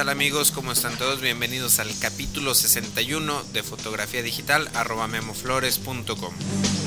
tal 0.00 0.08
amigos? 0.08 0.50
¿Cómo 0.50 0.72
están 0.72 0.96
todos? 0.96 1.20
Bienvenidos 1.20 1.78
al 1.78 1.90
capítulo 1.98 2.54
61 2.54 3.42
de 3.52 3.62
fotografía 3.62 4.22
digital 4.22 4.70
arroba 4.72 5.06
memoflores.com. 5.08 6.79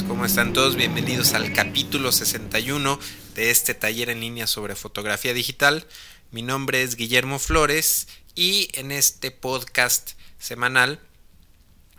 pues 0.00 0.08
como 0.08 0.24
están 0.24 0.54
todos, 0.54 0.76
bienvenidos 0.76 1.34
al 1.34 1.52
capítulo 1.52 2.10
61 2.10 2.98
de 3.34 3.50
este 3.50 3.74
taller 3.74 4.08
en 4.08 4.20
línea 4.20 4.46
sobre 4.46 4.74
fotografía 4.74 5.34
digital. 5.34 5.86
Mi 6.30 6.40
nombre 6.40 6.82
es 6.82 6.96
Guillermo 6.96 7.38
Flores 7.38 8.08
y 8.34 8.70
en 8.74 8.92
este 8.92 9.30
podcast 9.30 10.12
semanal, 10.38 11.00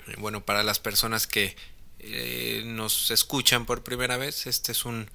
eh, 0.07 0.15
bueno, 0.17 0.43
para 0.43 0.63
las 0.63 0.79
personas 0.79 1.27
que 1.27 1.55
eh, 1.99 2.63
nos 2.65 3.11
escuchan 3.11 3.67
por 3.67 3.83
primera 3.83 4.17
vez, 4.17 4.47
este 4.47 4.71
es 4.71 4.85
un, 4.85 5.11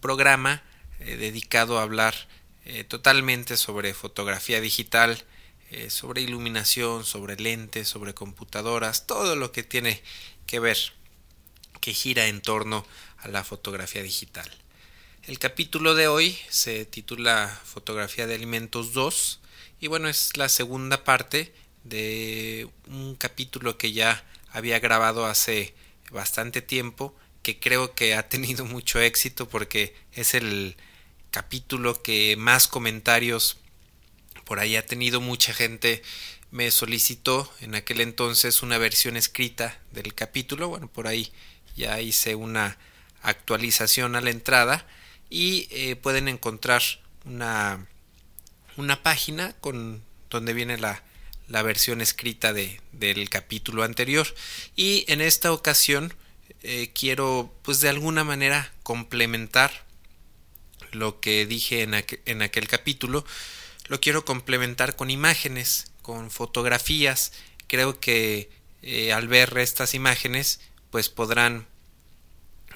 programa 0.00 0.62
eh, 1.00 1.16
dedicado 1.16 1.78
a 1.78 1.82
hablar 1.82 2.14
totalmente 2.88 3.56
sobre 3.56 3.94
fotografía 3.94 4.60
digital, 4.60 5.24
sobre 5.88 6.20
iluminación, 6.20 7.04
sobre 7.04 7.36
lentes, 7.36 7.88
sobre 7.88 8.14
computadoras, 8.14 9.06
todo 9.06 9.34
lo 9.34 9.50
que 9.50 9.62
tiene 9.62 10.02
que 10.46 10.60
ver 10.60 10.78
que 11.82 11.92
gira 11.92 12.28
en 12.28 12.40
torno 12.40 12.86
a 13.18 13.28
la 13.28 13.44
fotografía 13.44 14.02
digital. 14.02 14.48
El 15.24 15.38
capítulo 15.38 15.94
de 15.94 16.08
hoy 16.08 16.38
se 16.48 16.86
titula 16.86 17.60
Fotografía 17.64 18.26
de 18.26 18.34
Alimentos 18.34 18.94
2 18.94 19.40
y 19.80 19.88
bueno, 19.88 20.08
es 20.08 20.36
la 20.36 20.48
segunda 20.48 21.04
parte 21.04 21.52
de 21.84 22.68
un 22.86 23.16
capítulo 23.16 23.76
que 23.76 23.92
ya 23.92 24.24
había 24.52 24.78
grabado 24.78 25.26
hace 25.26 25.74
bastante 26.10 26.62
tiempo, 26.62 27.14
que 27.42 27.58
creo 27.58 27.94
que 27.94 28.14
ha 28.14 28.28
tenido 28.28 28.64
mucho 28.64 29.00
éxito 29.00 29.48
porque 29.48 29.94
es 30.12 30.34
el 30.34 30.76
capítulo 31.32 32.00
que 32.00 32.36
más 32.36 32.68
comentarios 32.68 33.58
por 34.44 34.60
ahí 34.60 34.76
ha 34.76 34.86
tenido 34.86 35.20
mucha 35.20 35.52
gente 35.52 36.02
me 36.52 36.70
solicitó 36.70 37.50
en 37.60 37.74
aquel 37.74 38.02
entonces 38.02 38.62
una 38.62 38.76
versión 38.78 39.16
escrita 39.16 39.80
del 39.90 40.14
capítulo, 40.14 40.68
bueno, 40.68 40.86
por 40.86 41.06
ahí 41.06 41.32
ya 41.76 42.00
hice 42.00 42.34
una 42.34 42.78
actualización 43.22 44.16
a 44.16 44.20
la 44.20 44.30
entrada 44.30 44.86
y 45.30 45.68
eh, 45.70 45.96
pueden 45.96 46.28
encontrar 46.28 46.82
una, 47.24 47.86
una 48.76 49.02
página 49.02 49.54
con 49.60 50.02
donde 50.28 50.52
viene 50.54 50.78
la, 50.78 51.02
la 51.48 51.62
versión 51.62 52.00
escrita 52.00 52.52
de, 52.52 52.80
del 52.92 53.28
capítulo 53.30 53.84
anterior. 53.84 54.26
Y 54.76 55.04
en 55.08 55.20
esta 55.20 55.52
ocasión 55.52 56.14
eh, 56.62 56.90
quiero 56.94 57.54
pues 57.62 57.80
de 57.80 57.88
alguna 57.88 58.24
manera 58.24 58.72
complementar 58.82 59.84
lo 60.90 61.20
que 61.20 61.46
dije 61.46 61.82
en, 61.82 61.94
en 62.26 62.42
aquel 62.42 62.68
capítulo. 62.68 63.24
Lo 63.88 64.00
quiero 64.00 64.24
complementar 64.24 64.96
con 64.96 65.10
imágenes 65.10 65.92
con 66.02 66.30
fotografías. 66.30 67.32
Creo 67.68 68.00
que 68.00 68.50
eh, 68.82 69.12
al 69.12 69.28
ver 69.28 69.56
estas 69.58 69.94
imágenes 69.94 70.60
pues 70.92 71.08
podrán 71.08 71.66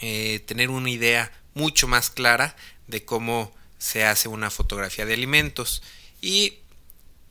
eh, 0.01 0.43
tener 0.47 0.71
una 0.71 0.91
idea 0.91 1.31
mucho 1.55 1.87
más 1.87 2.11
clara 2.11 2.57
de 2.89 3.05
cómo 3.05 3.55
se 3.79 4.05
hace 4.05 4.27
una 4.29 4.51
fotografía 4.51 5.07
de 5.07 5.15
alimentos. 5.15 5.85
Y 6.21 6.55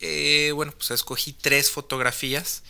eh, 0.00 0.52
bueno 0.54 0.72
pues 0.72 0.92
escogí 0.92 1.34
tres 1.34 1.70
fotografías. 1.70 2.62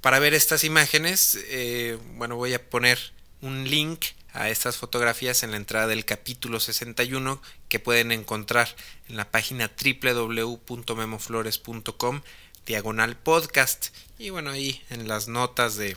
Para 0.00 0.18
ver 0.20 0.32
estas 0.34 0.64
imágenes 0.64 1.38
eh, 1.48 1.98
bueno 2.16 2.36
voy 2.36 2.54
a 2.54 2.70
poner 2.70 3.12
un 3.40 3.68
link 3.68 4.06
a 4.32 4.48
estas 4.48 4.76
fotografías 4.76 5.42
en 5.42 5.50
la 5.50 5.56
entrada 5.58 5.88
del 5.88 6.04
capítulo 6.04 6.60
61 6.60 7.42
que 7.68 7.80
pueden 7.80 8.12
encontrar 8.12 8.72
en 9.08 9.16
la 9.16 9.32
página 9.32 9.72
www.memoflores.com 9.76 12.22
diagonal 12.66 13.16
podcast. 13.16 13.88
Y 14.16 14.30
bueno 14.30 14.50
ahí 14.50 14.80
en 14.90 15.08
las 15.08 15.26
notas 15.26 15.74
de 15.74 15.96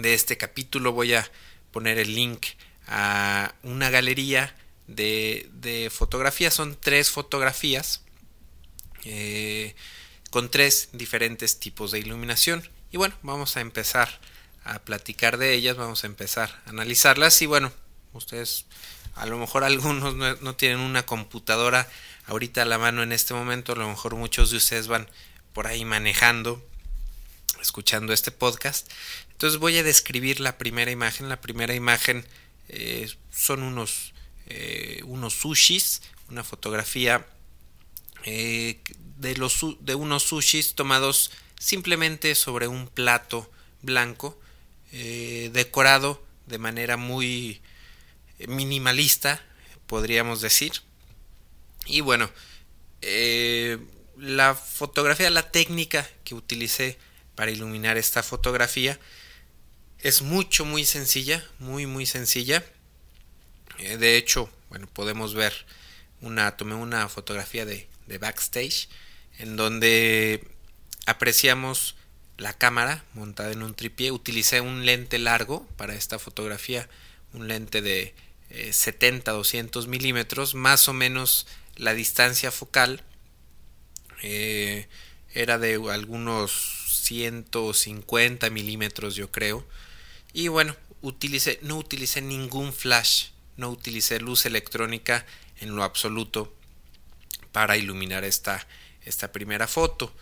de 0.00 0.14
este 0.14 0.36
capítulo 0.36 0.92
voy 0.92 1.14
a 1.14 1.30
poner 1.72 1.98
el 1.98 2.14
link 2.14 2.46
a 2.86 3.54
una 3.62 3.90
galería 3.90 4.54
de, 4.86 5.48
de 5.52 5.90
fotografías. 5.90 6.54
Son 6.54 6.76
tres 6.78 7.10
fotografías 7.10 8.02
eh, 9.04 9.74
con 10.30 10.50
tres 10.50 10.90
diferentes 10.92 11.60
tipos 11.60 11.90
de 11.90 11.98
iluminación. 11.98 12.68
Y 12.90 12.96
bueno, 12.96 13.14
vamos 13.22 13.56
a 13.56 13.60
empezar 13.60 14.20
a 14.64 14.80
platicar 14.80 15.38
de 15.38 15.54
ellas, 15.54 15.76
vamos 15.76 16.04
a 16.04 16.06
empezar 16.06 16.62
a 16.66 16.70
analizarlas. 16.70 17.40
Y 17.42 17.46
bueno, 17.46 17.72
ustedes, 18.12 18.66
a 19.14 19.26
lo 19.26 19.38
mejor 19.38 19.64
algunos 19.64 20.14
no, 20.14 20.34
no 20.36 20.56
tienen 20.56 20.80
una 20.80 21.04
computadora 21.04 21.88
ahorita 22.26 22.62
a 22.62 22.66
la 22.66 22.78
mano 22.78 23.02
en 23.02 23.12
este 23.12 23.34
momento, 23.34 23.72
a 23.72 23.76
lo 23.76 23.88
mejor 23.88 24.14
muchos 24.16 24.50
de 24.50 24.56
ustedes 24.56 24.88
van 24.88 25.08
por 25.52 25.66
ahí 25.66 25.84
manejando 25.84 26.64
escuchando 27.60 28.12
este 28.12 28.30
podcast. 28.30 28.88
Entonces 29.40 29.58
voy 29.58 29.78
a 29.78 29.82
describir 29.82 30.38
la 30.38 30.58
primera 30.58 30.90
imagen. 30.90 31.30
La 31.30 31.40
primera 31.40 31.74
imagen 31.74 32.26
eh, 32.68 33.10
son 33.30 33.62
unos, 33.62 34.12
eh, 34.48 35.00
unos 35.06 35.32
sushis, 35.32 36.02
una 36.28 36.44
fotografía 36.44 37.26
eh, 38.24 38.82
de, 39.16 39.36
los, 39.36 39.64
de 39.80 39.94
unos 39.94 40.24
sushis 40.24 40.74
tomados 40.74 41.30
simplemente 41.58 42.34
sobre 42.34 42.68
un 42.68 42.86
plato 42.86 43.50
blanco, 43.80 44.38
decorado 44.92 46.22
de 46.44 46.58
manera 46.58 46.98
muy 46.98 47.62
minimalista, 48.46 49.42
podríamos 49.86 50.42
decir. 50.42 50.82
Y 51.86 52.02
bueno, 52.02 52.30
la 54.18 54.54
fotografía, 54.54 55.30
la 55.30 55.50
técnica 55.50 56.06
que 56.24 56.34
utilicé 56.34 56.98
para 57.34 57.50
iluminar 57.50 57.96
esta 57.96 58.22
fotografía. 58.22 59.00
Es 60.02 60.22
mucho, 60.22 60.64
muy 60.64 60.86
sencilla, 60.86 61.44
muy, 61.58 61.84
muy 61.84 62.06
sencilla. 62.06 62.64
Eh, 63.78 63.98
de 63.98 64.16
hecho, 64.16 64.50
bueno, 64.70 64.86
podemos 64.86 65.34
ver 65.34 65.52
una, 66.22 66.56
tomé 66.56 66.74
una 66.74 67.06
fotografía 67.10 67.66
de, 67.66 67.86
de 68.06 68.16
backstage 68.16 68.88
en 69.38 69.56
donde 69.56 70.48
apreciamos 71.04 71.96
la 72.38 72.56
cámara 72.56 73.04
montada 73.12 73.52
en 73.52 73.62
un 73.62 73.74
tripié. 73.74 74.10
Utilicé 74.10 74.62
un 74.62 74.86
lente 74.86 75.18
largo 75.18 75.66
para 75.76 75.94
esta 75.94 76.18
fotografía, 76.18 76.88
un 77.34 77.46
lente 77.46 77.82
de 77.82 78.14
70-200 78.50 79.84
eh, 79.84 79.86
milímetros, 79.86 80.54
más 80.54 80.88
o 80.88 80.94
menos 80.94 81.46
la 81.76 81.92
distancia 81.92 82.50
focal 82.50 83.02
eh, 84.22 84.88
era 85.34 85.58
de 85.58 85.74
algunos 85.90 87.02
150 87.04 88.48
milímetros 88.48 89.14
yo 89.14 89.30
creo 89.30 89.66
y 90.32 90.48
bueno 90.48 90.76
utilicé 91.02 91.58
no 91.62 91.76
utilicé 91.76 92.20
ningún 92.20 92.72
flash 92.72 93.28
no 93.56 93.70
utilicé 93.70 94.20
luz 94.20 94.46
electrónica 94.46 95.26
en 95.60 95.74
lo 95.76 95.84
absoluto 95.84 96.54
para 97.52 97.76
iluminar 97.76 98.24
esta 98.24 98.66
esta 99.04 99.32
primera 99.32 99.66
foto. 99.66 100.12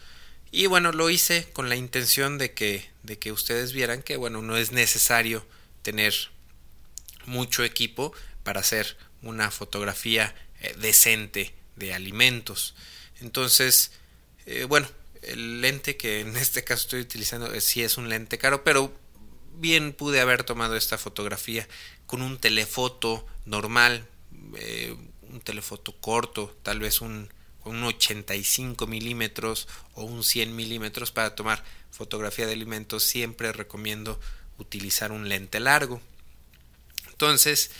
Y 0.50 0.66
bueno 0.66 0.92
lo 0.92 1.10
hice 1.10 1.48
con 1.52 1.68
la 1.68 1.76
intención 1.76 2.38
de 2.38 2.52
que 2.52 2.88
de 3.02 3.18
que 3.18 3.32
ustedes 3.32 3.72
vieran 3.72 4.02
que 4.02 4.16
bueno 4.16 4.42
no 4.42 4.56
es 4.56 4.72
necesario 4.72 5.46
tener 5.82 6.14
mucho 7.26 7.64
equipo 7.64 8.12
para 8.44 8.60
hacer 8.60 8.96
una 9.22 9.50
fotografía 9.50 10.34
eh, 10.60 10.74
decente 10.78 11.54
de 11.76 11.92
alimentos. 11.92 12.74
Entonces 13.20 13.92
eh, 14.46 14.64
bueno 14.64 14.88
el 15.22 15.60
lente 15.60 15.96
que 15.96 16.20
en 16.20 16.36
este 16.36 16.64
caso 16.64 16.82
estoy 16.82 17.00
utilizando 17.00 17.52
eh, 17.52 17.60
sí 17.60 17.82
es 17.82 17.98
un 17.98 18.08
lente 18.08 18.38
caro, 18.38 18.64
pero 18.64 18.98
bien 19.60 19.92
pude 19.92 20.20
haber 20.20 20.44
tomado 20.44 20.76
esta 20.76 20.98
fotografía 20.98 21.68
con 22.06 22.22
un 22.22 22.38
telefoto 22.38 23.26
normal, 23.44 24.06
eh, 24.56 24.96
un 25.22 25.40
telefoto 25.40 25.92
corto, 26.00 26.56
tal 26.62 26.80
vez 26.80 27.00
un, 27.00 27.28
un 27.64 27.82
85 27.84 28.86
milímetros 28.86 29.68
o 29.94 30.04
un 30.04 30.24
100 30.24 30.54
milímetros 30.54 31.10
para 31.10 31.34
tomar 31.34 31.62
fotografía 31.90 32.46
de 32.46 32.52
alimentos. 32.52 33.02
Siempre 33.02 33.52
recomiendo 33.52 34.18
utilizar 34.58 35.12
un 35.12 35.28
lente 35.28 35.60
largo. 35.60 36.00
Entonces, 37.08 37.70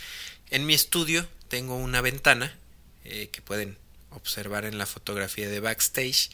en 0.51 0.67
mi 0.67 0.75
estudio 0.75 1.27
tengo 1.49 1.77
una 1.77 2.01
ventana 2.01 2.57
eh, 3.05 3.29
que 3.33 3.43
pueden 3.43 3.79
observar 4.11 4.65
en 4.65 4.79
la 4.79 4.87
fotografía 4.87 5.49
de 5.49 5.61
backstage 5.61 6.31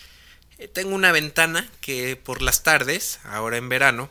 Eh, 0.58 0.69
tengo 0.69 0.94
una 0.94 1.11
ventana 1.11 1.69
que 1.81 2.14
por 2.14 2.40
las 2.40 2.62
tardes, 2.62 3.19
ahora 3.25 3.56
en 3.56 3.69
verano, 3.69 4.08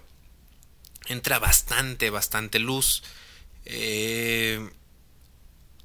entra 1.08 1.40
bastante, 1.40 2.10
bastante 2.10 2.60
luz. 2.60 3.04
Eh, 3.66 4.70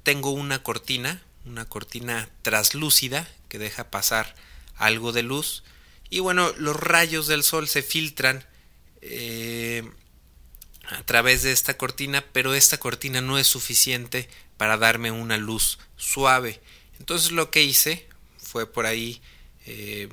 tengo 0.03 0.31
una 0.31 0.63
cortina, 0.63 1.21
una 1.45 1.65
cortina 1.65 2.29
traslúcida 2.41 3.27
que 3.47 3.59
deja 3.59 3.91
pasar 3.91 4.35
algo 4.75 5.11
de 5.11 5.23
luz. 5.23 5.63
Y 6.09 6.19
bueno, 6.19 6.51
los 6.57 6.75
rayos 6.75 7.27
del 7.27 7.43
sol 7.43 7.67
se 7.67 7.83
filtran 7.83 8.45
eh, 9.01 9.89
a 10.83 11.03
través 11.03 11.43
de 11.43 11.51
esta 11.51 11.77
cortina, 11.77 12.25
pero 12.33 12.53
esta 12.53 12.79
cortina 12.79 13.21
no 13.21 13.37
es 13.37 13.47
suficiente 13.47 14.29
para 14.57 14.77
darme 14.77 15.11
una 15.11 15.37
luz 15.37 15.79
suave. 15.97 16.61
Entonces 16.99 17.31
lo 17.31 17.51
que 17.51 17.63
hice 17.63 18.07
fue 18.37 18.65
por 18.71 18.85
ahí 18.85 19.21
eh, 19.65 20.09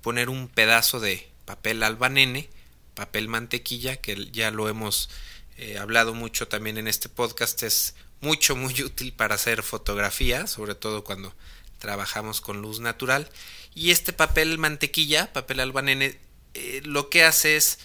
poner 0.00 0.28
un 0.28 0.48
pedazo 0.48 1.00
de 1.00 1.28
papel 1.44 1.82
albanene, 1.82 2.48
papel 2.94 3.28
mantequilla, 3.28 3.96
que 3.96 4.30
ya 4.32 4.50
lo 4.50 4.68
hemos 4.68 5.10
eh, 5.56 5.78
hablado 5.78 6.14
mucho 6.14 6.48
también 6.48 6.78
en 6.78 6.88
este 6.88 7.08
podcast, 7.08 7.62
es 7.62 7.94
mucho, 8.20 8.56
muy 8.56 8.80
útil 8.82 9.12
para 9.12 9.34
hacer 9.34 9.62
fotografías, 9.62 10.50
sobre 10.50 10.74
todo 10.74 11.04
cuando 11.04 11.34
trabajamos 11.78 12.40
con 12.40 12.62
luz 12.62 12.80
natural. 12.80 13.28
Y 13.74 13.90
este 13.90 14.12
papel 14.12 14.58
mantequilla, 14.58 15.32
papel 15.32 15.60
albanene, 15.60 16.18
eh, 16.54 16.80
lo 16.84 17.10
que 17.10 17.24
hace 17.24 17.56
es 17.56 17.78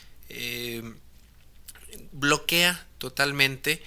bloquea 2.11 2.85
totalmente 2.99 3.81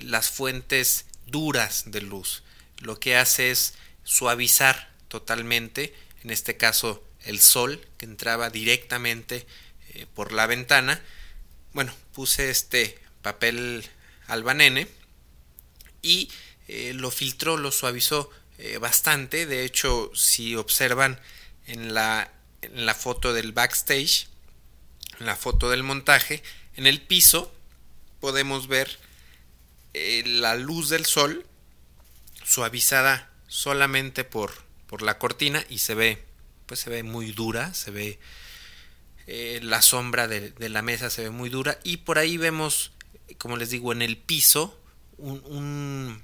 las 0.00 0.30
fuentes 0.30 1.06
duras 1.26 1.84
de 1.86 2.00
luz. 2.00 2.42
Lo 2.80 2.98
que 2.98 3.16
hace 3.16 3.50
es 3.50 3.74
suavizar 4.02 4.92
totalmente, 5.08 5.94
en 6.22 6.30
este 6.30 6.56
caso 6.56 7.02
el 7.24 7.40
sol 7.40 7.84
que 7.98 8.06
entraba 8.06 8.50
directamente 8.50 9.46
eh, 9.96 10.06
por 10.14 10.32
la 10.32 10.46
ventana. 10.46 11.00
Bueno, 11.72 11.94
puse 12.12 12.50
este 12.50 12.98
papel 13.22 13.82
albanene 14.26 14.88
y 16.02 16.30
eh, 16.68 16.92
lo 16.94 17.10
filtró, 17.10 17.56
lo 17.56 17.72
suavizó 17.72 18.30
eh, 18.58 18.76
bastante. 18.76 19.46
De 19.46 19.64
hecho, 19.64 20.10
si 20.14 20.54
observan 20.54 21.18
en 21.66 21.94
la, 21.94 22.30
en 22.60 22.84
la 22.84 22.94
foto 22.94 23.32
del 23.32 23.52
backstage, 23.52 24.28
en 25.18 25.26
la 25.26 25.36
foto 25.36 25.70
del 25.70 25.82
montaje, 25.82 26.42
en 26.76 26.86
el 26.86 27.00
piso 27.00 27.54
podemos 28.20 28.68
ver 28.68 28.98
la 29.94 30.56
luz 30.56 30.90
del 30.90 31.06
sol 31.06 31.46
suavizada 32.44 33.30
solamente 33.48 34.24
por, 34.24 34.52
por 34.88 35.00
la 35.00 35.16
cortina 35.16 35.64
y 35.70 35.78
se 35.78 35.94
ve 35.94 36.22
pues 36.66 36.80
se 36.80 36.90
ve 36.90 37.02
muy 37.02 37.32
dura 37.32 37.72
se 37.72 37.90
ve 37.90 38.18
eh, 39.26 39.60
la 39.62 39.82
sombra 39.82 40.28
de, 40.28 40.52
la 40.68 40.82
mesa 40.82 41.10
se 41.10 41.22
ve 41.22 41.30
muy 41.30 41.50
dura 41.50 41.78
y 41.84 41.98
por 41.98 42.18
ahí 42.18 42.36
vemos 42.36 42.92
como 43.38 43.56
les 43.56 43.70
digo 43.70 43.92
en 43.92 44.02
el 44.02 44.16
piso 44.16 44.78
un, 45.18 46.22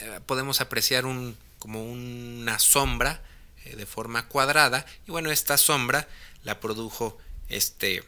eh, 0.00 0.20
podemos 0.26 0.60
apreciar 0.60 1.04
un 1.06 1.36
como 1.58 1.84
una 1.84 2.58
sombra 2.58 3.22
eh, 3.64 3.76
de 3.76 3.86
forma 3.86 4.28
cuadrada 4.28 4.86
y 5.06 5.10
bueno 5.10 5.30
esta 5.30 5.56
sombra 5.58 6.08
la 6.44 6.60
produjo 6.60 7.18
este 7.48 8.02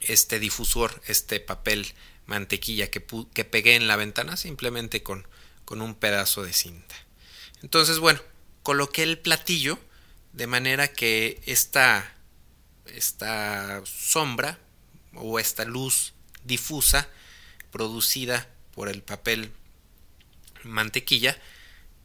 este 0.00 0.38
difusor 0.38 1.02
este 1.06 1.40
papel 1.40 1.92
mantequilla 2.26 2.90
que, 2.90 3.04
que 3.34 3.44
pegué 3.44 3.74
en 3.74 3.88
la 3.88 3.96
ventana 3.96 4.36
simplemente 4.36 5.02
con 5.02 5.26
con 5.68 5.82
un 5.82 5.94
pedazo 5.94 6.44
de 6.44 6.54
cinta. 6.54 6.94
Entonces, 7.62 7.98
bueno, 7.98 8.22
coloqué 8.62 9.02
el 9.02 9.18
platillo 9.18 9.78
de 10.32 10.46
manera 10.46 10.88
que 10.88 11.42
esta, 11.44 12.10
esta 12.94 13.82
sombra 13.84 14.58
o 15.14 15.38
esta 15.38 15.64
luz 15.64 16.14
difusa 16.44 17.08
producida 17.70 18.48
por 18.74 18.88
el 18.88 19.02
papel 19.02 19.52
mantequilla, 20.64 21.38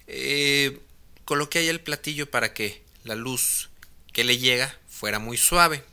eh, 0.08 0.80
coloqué 1.26 1.60
ahí 1.60 1.68
el 1.68 1.82
platillo 1.82 2.30
para 2.30 2.54
que 2.54 2.84
la 3.04 3.16
luz 3.16 3.70
que 4.12 4.24
le 4.24 4.38
llega 4.38 4.78
fuera 4.88 5.20
muy 5.20 5.38
suave. 5.38 5.84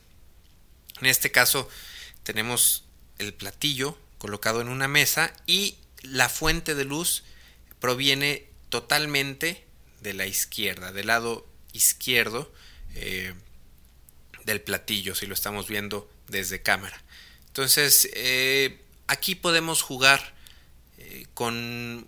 En 0.99 1.07
este 1.07 1.31
caso 1.31 1.69
tenemos 2.23 2.85
el 3.17 3.33
platillo 3.33 3.97
colocado 4.17 4.61
en 4.61 4.67
una 4.67 4.87
mesa 4.87 5.33
y 5.47 5.77
la 6.03 6.29
fuente 6.29 6.75
de 6.75 6.85
luz 6.85 7.23
proviene 7.79 8.47
totalmente 8.69 9.65
de 10.01 10.13
la 10.13 10.25
izquierda, 10.25 10.91
del 10.91 11.07
lado 11.07 11.47
izquierdo 11.73 12.51
eh, 12.95 13.33
del 14.45 14.61
platillo, 14.61 15.15
si 15.15 15.25
lo 15.25 15.33
estamos 15.33 15.67
viendo 15.67 16.09
desde 16.27 16.61
cámara. 16.61 17.01
Entonces, 17.47 18.09
eh, 18.13 18.79
aquí 19.07 19.35
podemos 19.35 19.81
jugar 19.81 20.33
eh, 20.97 21.25
con, 21.33 22.07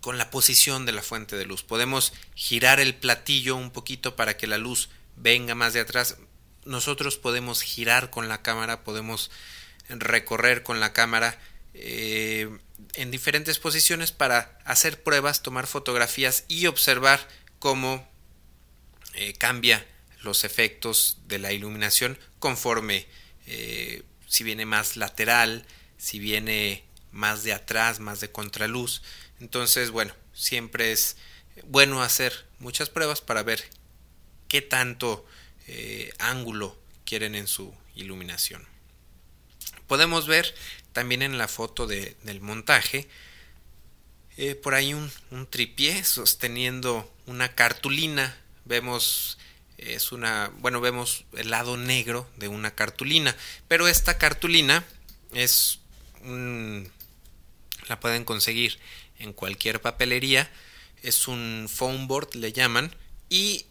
con 0.00 0.18
la 0.18 0.30
posición 0.30 0.86
de 0.86 0.92
la 0.92 1.02
fuente 1.02 1.36
de 1.36 1.46
luz. 1.46 1.62
Podemos 1.62 2.12
girar 2.34 2.80
el 2.80 2.94
platillo 2.94 3.56
un 3.56 3.70
poquito 3.70 4.16
para 4.16 4.36
que 4.36 4.46
la 4.46 4.58
luz 4.58 4.88
venga 5.16 5.54
más 5.54 5.72
de 5.72 5.80
atrás. 5.80 6.16
Nosotros 6.64 7.16
podemos 7.16 7.62
girar 7.62 8.10
con 8.10 8.28
la 8.28 8.42
cámara, 8.42 8.84
podemos 8.84 9.30
recorrer 9.88 10.62
con 10.62 10.80
la 10.80 10.92
cámara 10.92 11.40
eh, 11.74 12.48
en 12.94 13.10
diferentes 13.10 13.58
posiciones 13.58 14.12
para 14.12 14.58
hacer 14.64 15.02
pruebas, 15.02 15.42
tomar 15.42 15.66
fotografías 15.66 16.44
y 16.48 16.66
observar 16.66 17.26
cómo 17.58 18.08
cambia 19.38 19.86
los 20.26 20.44
efectos 20.44 21.18
de 21.26 21.38
la 21.38 21.52
iluminación 21.52 22.18
conforme 22.38 23.06
eh, 23.46 24.02
si 24.28 24.44
viene 24.44 24.66
más 24.66 24.96
lateral, 24.96 25.64
si 25.96 26.18
viene 26.18 26.84
más 27.12 27.42
de 27.42 27.54
atrás, 27.54 28.00
más 28.00 28.20
de 28.20 28.30
contraluz. 28.30 29.02
Entonces, 29.40 29.90
bueno, 29.90 30.14
siempre 30.34 30.92
es 30.92 31.16
bueno 31.64 32.02
hacer 32.02 32.46
muchas 32.58 32.90
pruebas 32.90 33.22
para 33.22 33.42
ver 33.42 33.64
qué 34.48 34.60
tanto 34.60 35.24
ángulo 36.18 36.78
quieren 37.04 37.34
en 37.34 37.46
su 37.48 37.74
iluminación. 37.96 38.66
Podemos 39.86 40.26
ver 40.26 40.54
también 40.92 41.22
en 41.22 41.38
la 41.38 41.48
foto 41.48 41.86
de, 41.86 42.16
del 42.22 42.40
montaje, 42.40 43.08
eh, 44.36 44.54
por 44.54 44.74
ahí 44.74 44.92
un, 44.92 45.10
un, 45.30 45.46
tripié 45.46 46.04
sosteniendo 46.04 47.10
una 47.26 47.54
cartulina. 47.54 48.36
Vemos 48.64 49.38
es 49.78 50.12
una 50.12 50.50
bueno 50.58 50.80
vemos 50.80 51.24
el 51.36 51.50
lado 51.50 51.76
negro 51.76 52.28
de 52.36 52.48
una 52.48 52.74
cartulina 52.74 53.36
pero 53.68 53.88
esta 53.88 54.18
cartulina 54.18 54.84
es 55.32 55.80
la 57.88 58.00
pueden 58.00 58.24
conseguir 58.24 58.78
en 59.18 59.32
cualquier 59.32 59.80
papelería 59.80 60.50
es 61.02 61.28
un 61.28 61.68
foam 61.72 62.08
board 62.08 62.34
le 62.34 62.52
llaman 62.52 62.94
y 63.28 63.66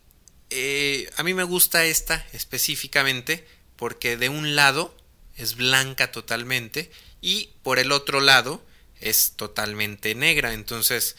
eh, 0.50 1.10
a 1.18 1.24
mí 1.24 1.34
me 1.34 1.44
gusta 1.44 1.86
esta 1.86 2.26
específicamente 2.34 3.48
porque 3.76 4.18
de 4.18 4.30
un 4.30 4.56
lado 4.56 4.96
es 5.36 5.56
blanca 5.56 6.12
totalmente 6.12 6.92
y 7.22 7.50
por 7.64 7.80
el 7.80 7.92
otro 7.92 8.22
lado 8.22 8.64
es 9.00 9.34
totalmente 9.36 10.16
negra. 10.16 10.54
Entonces, 10.54 11.16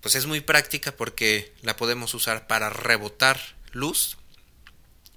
pues 0.00 0.14
es 0.14 0.26
muy 0.26 0.40
práctica 0.40 0.92
porque 0.92 1.52
la 1.62 1.76
podemos 1.76 2.14
usar 2.14 2.46
para 2.46 2.70
rebotar 2.70 3.40
luz, 3.72 4.16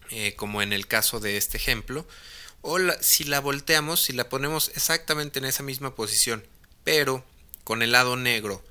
eh, 0.10 0.36
como 0.36 0.62
en 0.62 0.74
el 0.74 0.88
caso 0.88 1.20
de 1.20 1.38
este 1.38 1.58
ejemplo, 1.58 2.08
o 2.62 2.80
si 3.02 3.24
la 3.26 3.40
volteamos, 3.40 4.02
si 4.02 4.14
la 4.14 4.30
ponemos 4.30 4.72
exactamente 4.76 5.40
en 5.40 5.46
esa 5.46 5.64
misma 5.64 5.96
posición, 5.96 6.46
pero 6.84 7.24
con 7.64 7.82
el 7.82 7.92
lado 7.92 8.16
negro 8.16 8.64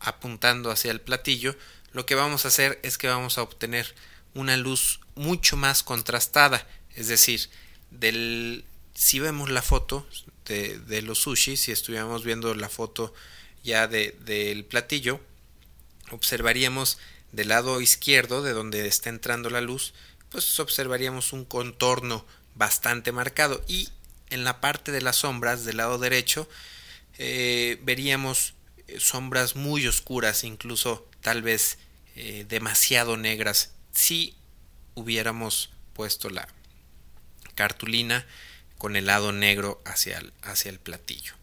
apuntando 0.00 0.70
hacia 0.70 0.90
el 0.90 1.00
platillo, 1.00 1.56
lo 1.92 2.06
que 2.06 2.14
vamos 2.14 2.44
a 2.44 2.48
hacer 2.48 2.80
es 2.82 2.98
que 2.98 3.08
vamos 3.08 3.38
a 3.38 3.42
obtener 3.42 3.94
una 4.34 4.56
luz 4.56 5.00
mucho 5.14 5.56
más 5.56 5.82
contrastada, 5.82 6.66
es 6.94 7.08
decir, 7.08 7.50
del 7.90 8.64
si 8.94 9.20
vemos 9.20 9.50
la 9.50 9.62
foto 9.62 10.06
de, 10.46 11.02
los 11.02 11.20
sushi, 11.20 11.56
si 11.56 11.72
estuviéramos 11.72 12.24
viendo 12.24 12.54
la 12.54 12.68
foto 12.68 13.14
ya 13.62 13.88
del 13.88 14.64
platillo, 14.64 15.20
observaríamos 16.10 16.98
del 17.32 17.48
lado 17.48 17.80
izquierdo, 17.80 18.42
de 18.42 18.52
donde 18.52 18.86
está 18.86 19.10
entrando 19.10 19.50
la 19.50 19.60
luz, 19.60 19.94
pues 20.30 20.58
observaríamos 20.60 21.32
un 21.32 21.44
contorno 21.44 22.26
bastante 22.54 23.12
marcado 23.12 23.64
y 23.66 23.88
en 24.30 24.44
la 24.44 24.60
parte 24.60 24.92
de 24.92 25.02
las 25.02 25.16
sombras 25.16 25.64
del 25.64 25.78
lado 25.78 25.98
derecho 25.98 26.48
eh, 27.18 27.78
veríamos 27.82 28.54
eh, 28.86 28.98
sombras 28.98 29.56
muy 29.56 29.86
oscuras, 29.86 30.44
incluso 30.44 31.08
tal 31.20 31.42
vez 31.42 31.78
eh, 32.16 32.44
demasiado 32.48 33.16
negras, 33.16 33.72
si 33.92 34.36
hubiéramos 34.94 35.70
puesto 35.92 36.30
la 36.30 36.48
cartulina 37.54 38.26
con 38.78 38.96
el 38.96 39.06
lado 39.06 39.32
negro 39.32 39.82
hacia 39.84 40.18
el, 40.18 40.32
hacia 40.42 40.70
el 40.70 40.78
platillo. 40.78 41.34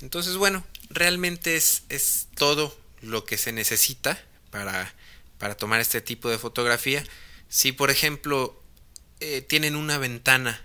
Entonces, 0.00 0.36
bueno, 0.36 0.64
realmente 0.90 1.56
es, 1.56 1.82
es 1.88 2.28
todo 2.34 2.78
lo 3.00 3.24
que 3.24 3.36
se 3.36 3.52
necesita 3.52 4.22
para, 4.50 4.94
para 5.38 5.56
tomar 5.56 5.80
este 5.80 6.00
tipo 6.00 6.28
de 6.28 6.38
fotografía. 6.38 7.04
Si 7.48 7.72
por 7.72 7.90
ejemplo 7.90 8.60
eh, 9.20 9.40
tienen 9.42 9.76
una 9.76 9.98
ventana 9.98 10.64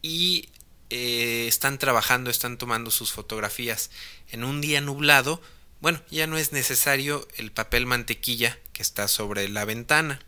y 0.00 0.48
eh, 0.90 1.46
están 1.48 1.78
trabajando, 1.78 2.30
están 2.30 2.58
tomando 2.58 2.90
sus 2.90 3.12
fotografías 3.12 3.90
en 4.30 4.44
un 4.44 4.60
día 4.60 4.80
nublado, 4.80 5.40
bueno, 5.80 6.00
ya 6.10 6.26
no 6.26 6.36
es 6.38 6.52
necesario 6.52 7.26
el 7.36 7.50
papel 7.50 7.86
mantequilla 7.86 8.58
que 8.72 8.82
está 8.82 9.08
sobre 9.08 9.48
la 9.48 9.64
ventana, 9.64 10.20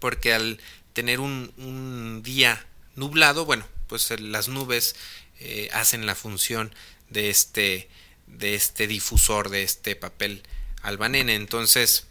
porque 0.00 0.34
al 0.34 0.60
tener 0.92 1.20
un, 1.20 2.22
día 2.24 2.66
nublado, 2.96 3.44
bueno, 3.44 3.66
pues 3.86 4.10
las 4.20 4.48
nubes 4.48 4.96
eh, 5.38 5.70
hacen 5.72 6.06
la 6.06 6.14
función 6.14 6.74
de 7.08 7.30
este, 7.30 7.88
de 8.26 8.56
este 8.56 8.88
difusor, 8.88 9.48
de 9.48 9.62
este 9.62 9.94
papel 9.94 10.42
albanene. 10.82 11.36
Entonces, 11.36 12.07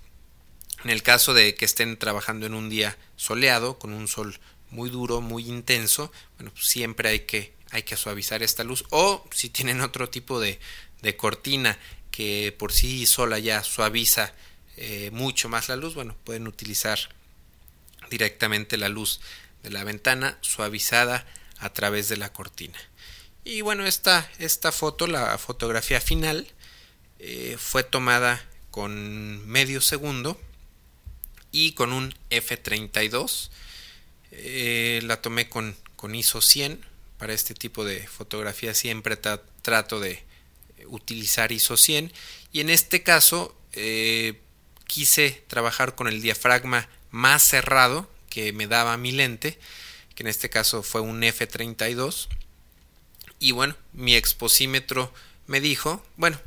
en 0.84 0.90
el 0.90 1.04
caso 1.04 1.34
de 1.34 1.56
que 1.56 1.66
estén 1.66 1.98
trabajando 1.98 2.46
en 2.46 2.54
un 2.54 2.70
día 2.70 2.98
soleado, 3.16 3.80
con 3.80 3.94
un 3.94 4.08
sol 4.08 4.40
muy 4.70 4.90
duro, 4.90 5.22
muy 5.22 5.48
intenso, 5.48 6.12
bueno, 6.38 6.52
pues 6.52 6.66
siempre 6.68 7.10
hay 7.10 7.20
que 7.22 7.58
hay 7.72 7.84
que 7.84 7.98
suavizar 7.98 8.44
esta 8.44 8.64
luz 8.64 8.86
o 8.92 9.28
si 9.32 9.50
tienen 9.50 9.82
otro 9.82 10.10
tipo 10.10 10.40
de, 10.40 10.60
de 11.02 11.18
cortina 11.18 11.78
que 12.12 12.56
por 12.58 12.72
sí 12.72 13.06
sola 13.06 13.40
ya 13.40 13.64
suaviza 13.64 14.34
eh, 14.78 15.10
mucho 15.12 15.50
más 15.50 15.70
la 15.70 15.76
luz, 15.76 15.94
bueno, 15.94 16.16
pueden 16.24 16.48
utilizar 16.48 16.98
directamente 18.10 18.78
la 18.78 18.90
luz 18.90 19.20
de 19.64 19.72
la 19.72 19.84
ventana 19.84 20.38
suavizada 20.42 21.26
a 21.60 21.74
través 21.74 22.10
de 22.10 22.18
la 22.18 22.32
cortina. 22.32 22.78
Y 23.44 23.62
bueno, 23.62 23.86
esta, 23.86 24.30
esta 24.40 24.72
foto, 24.72 25.08
la 25.08 25.38
fotografía 25.38 26.00
final, 26.00 26.48
eh, 27.20 27.56
fue 27.60 27.84
tomada 27.84 28.44
con 28.72 29.48
medio 29.48 29.82
segundo 29.82 30.40
y 31.58 31.72
con 31.72 31.92
un 31.92 32.14
F32. 32.30 33.50
Eh, 34.32 35.00
la 35.04 35.24
tomé 35.24 35.50
con, 35.50 35.76
con 35.96 36.14
ISO 36.14 36.40
100 36.40 36.86
para 37.18 37.34
este 37.34 37.56
tipo 37.56 37.84
de 37.84 38.06
fotografía 38.08 38.76
siempre 38.76 39.18
trato 39.18 40.00
de 40.00 40.24
utilizar 40.86 41.52
ISO 41.52 41.76
100 41.76 42.14
y 42.52 42.60
en 42.60 42.70
este 42.70 43.02
caso 43.02 43.58
eh, 43.74 44.40
quise 44.86 45.44
trabajar 45.48 45.96
con 45.96 46.08
el 46.08 46.22
diafragma 46.22 46.88
más 47.10 47.42
cerrado 47.42 48.08
que 48.30 48.54
me 48.54 48.68
daba 48.68 48.96
mi 48.98 49.12
lente 49.12 49.58
que 50.14 50.22
en 50.22 50.28
este 50.28 50.52
caso 50.52 50.84
fue 50.84 51.02
un 51.02 51.22
F32 51.24 52.28
y 53.40 53.52
bueno 53.54 53.76
mi 53.94 54.16
exposímetro 54.16 55.12
me 55.48 55.60
dijo 55.60 56.06
bueno 56.18 56.40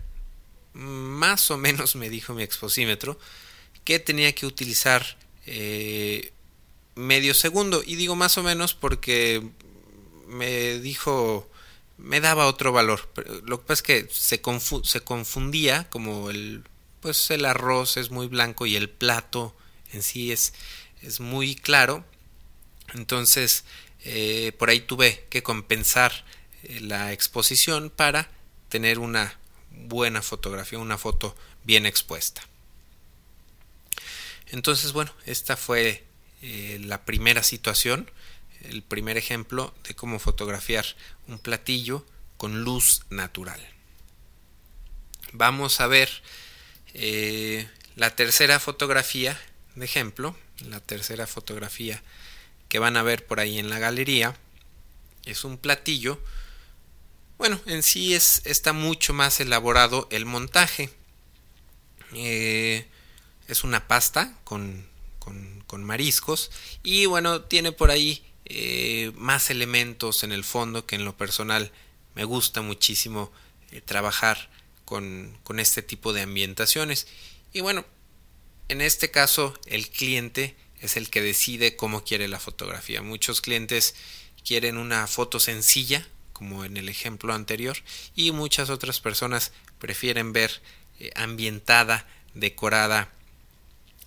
más 0.73 1.51
o 1.51 1.57
menos 1.57 1.97
me 1.97 2.09
dijo 2.09 2.33
mi 2.33 2.45
exposímetro 2.45 3.19
que 3.85 3.99
tenía 3.99 4.35
que 4.35 4.47
utilizar 4.47 5.17
eh, 5.47 6.33
medio 6.95 7.35
segundo 7.35 7.83
y 7.85 7.97
digo 7.97 8.17
más 8.17 8.39
o 8.39 8.43
menos 8.43 8.75
porque 8.75 9.43
me 10.29 10.79
dijo, 10.79 11.49
me 11.99 12.21
daba 12.21 12.47
otro 12.47 12.73
valor. 12.73 13.09
Lo 13.45 13.61
que 13.61 13.67
pasa 13.67 13.81
es 13.81 13.83
que 13.83 14.09
se, 14.11 14.41
se 14.85 15.01
confundía, 15.01 15.89
como 15.91 16.31
el, 16.31 16.63
pues 17.01 17.31
el 17.31 17.45
arroz 17.45 17.97
es 17.97 18.11
muy 18.11 18.27
blanco 18.27 18.67
y 18.67 18.77
el 18.77 18.89
plato 18.89 19.55
en 19.93 20.03
sí 20.03 20.33
es, 20.33 20.53
es 21.03 21.21
muy 21.21 21.57
claro. 21.57 22.05
Entonces, 22.95 23.65
eh, 24.05 24.53
por 24.59 24.71
ahí 24.71 24.81
tuve 24.81 25.27
que 25.31 25.43
compensar 25.43 26.25
eh, 26.63 26.81
la 26.81 27.13
exposición 27.13 27.91
para 27.91 28.31
tener 28.69 28.99
una 28.99 29.39
buena 29.71 30.23
fotografía, 30.23 30.79
una 30.79 30.99
foto 30.99 31.37
bien 31.65 31.87
expuesta. 31.87 32.43
Entonces, 34.51 34.93
bueno, 34.93 35.13
esta 35.27 35.57
fue 35.57 36.05
eh, 36.43 36.79
la 36.81 37.05
primera 37.05 37.43
situación 37.43 38.11
el 38.63 38.83
primer 38.83 39.17
ejemplo 39.17 39.75
de 39.85 39.95
cómo 39.95 40.19
fotografiar 40.19 40.85
un 41.29 41.39
platillo 41.39 42.05
con 42.37 42.63
luz 42.63 43.03
natural. 43.11 43.61
Vamos 45.33 45.81
a 45.81 45.87
ver 45.87 46.11
eh, 46.95 47.69
la 47.97 48.15
tercera 48.17 48.59
fotografía 48.59 49.41
de 49.75 49.85
ejemplo, 49.85 50.37
la 50.67 50.81
tercera 50.81 51.27
fotografía 51.27 52.03
que 52.69 52.79
van 52.79 52.97
a 52.97 53.03
ver 53.03 53.27
por 53.27 53.41
ahí 53.41 53.59
en 53.59 53.71
la 53.71 53.79
galería. 53.79 54.37
Es 55.25 55.45
un 55.45 55.59
platillo. 55.59 56.21
Bueno, 57.39 57.61
en 57.67 57.83
sí 57.83 58.15
es, 58.15 58.43
está 58.45 58.73
mucho 58.73 59.13
más 59.13 59.41
elaborado 59.41 60.09
el 60.11 60.27
montaje. 60.27 60.91
Eh, 62.15 62.87
es 63.51 63.65
una 63.65 63.89
pasta 63.89 64.39
con, 64.45 64.87
con, 65.19 65.65
con 65.67 65.85
mariscos 65.85 66.51
y 66.83 67.07
bueno, 67.07 67.43
tiene 67.43 67.73
por 67.73 67.91
ahí 67.91 68.25
eh, 68.47 69.13
más 69.17 69.51
elementos 69.51 70.23
en 70.23 70.33
el 70.33 70.45
fondo 70.45 70.87
que 70.87 70.97
en 70.97 71.05
lo 71.05 71.17
personal 71.17 71.71
me 72.15 72.25
gusta 72.25 72.63
muchísimo 72.63 73.33
eh, 73.71 73.81
trabajar 73.81 74.51
con, 74.85 75.39
con 75.45 75.61
este 75.61 75.83
tipo 75.83 76.13
de 76.13 76.23
ambientaciones. 76.23 77.07
Y 77.53 77.61
bueno, 77.61 77.85
en 78.69 78.81
este 78.81 79.11
caso 79.11 79.59
el 79.67 79.89
cliente 79.89 80.57
es 80.81 80.97
el 80.97 81.11
que 81.11 81.23
decide 81.23 81.77
cómo 81.77 82.05
quiere 82.05 82.29
la 82.29 82.41
fotografía. 82.41 83.03
Muchos 83.03 83.41
clientes 83.41 83.95
quieren 84.45 84.79
una 84.79 85.07
foto 85.07 85.39
sencilla, 85.39 86.07
como 86.33 86.65
en 86.65 86.77
el 86.77 86.89
ejemplo 86.89 87.35
anterior, 87.35 87.77
y 88.17 88.33
muchas 88.33 88.71
otras 88.71 89.01
personas 89.01 89.53
prefieren 89.79 90.33
ver 90.33 90.63
eh, 90.99 91.11
ambientada, 91.15 92.07
decorada 92.35 93.13